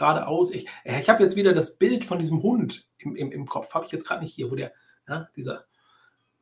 geradeaus. 0.00 0.50
Ich, 0.50 0.66
ich 0.84 1.08
habe 1.08 1.22
jetzt 1.22 1.36
wieder 1.36 1.52
das 1.52 1.76
Bild 1.76 2.04
von 2.04 2.18
diesem 2.18 2.42
Hund 2.42 2.88
im, 2.98 3.14
im, 3.14 3.30
im 3.30 3.46
Kopf, 3.46 3.72
habe 3.74 3.86
ich 3.86 3.92
jetzt 3.92 4.06
gerade 4.06 4.22
nicht 4.22 4.34
hier, 4.34 4.50
wo 4.50 4.56
der, 4.56 4.72
ja, 5.08 5.28
dieser 5.36 5.66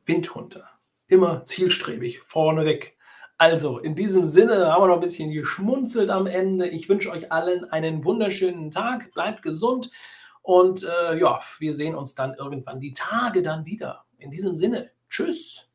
Windhund 0.05 0.63
immer 1.07 1.43
zielstrebig, 1.43 2.21
vorne 2.23 2.65
weg. 2.65 2.97
Also, 3.37 3.79
in 3.79 3.95
diesem 3.95 4.25
Sinne 4.25 4.71
haben 4.71 4.83
wir 4.83 4.87
noch 4.87 4.95
ein 4.95 5.01
bisschen 5.01 5.31
geschmunzelt 5.31 6.09
am 6.09 6.27
Ende. 6.27 6.67
Ich 6.67 6.89
wünsche 6.89 7.11
euch 7.11 7.31
allen 7.31 7.63
einen 7.65 8.03
wunderschönen 8.03 8.69
Tag. 8.69 9.11
Bleibt 9.13 9.43
gesund 9.43 9.91
und 10.41 10.83
äh, 10.83 11.17
ja, 11.17 11.39
wir 11.59 11.73
sehen 11.73 11.95
uns 11.95 12.15
dann 12.15 12.33
irgendwann 12.33 12.79
die 12.79 12.93
Tage 12.93 13.41
dann 13.41 13.65
wieder. 13.65 14.05
In 14.17 14.31
diesem 14.31 14.55
Sinne, 14.55 14.91
tschüss. 15.09 15.68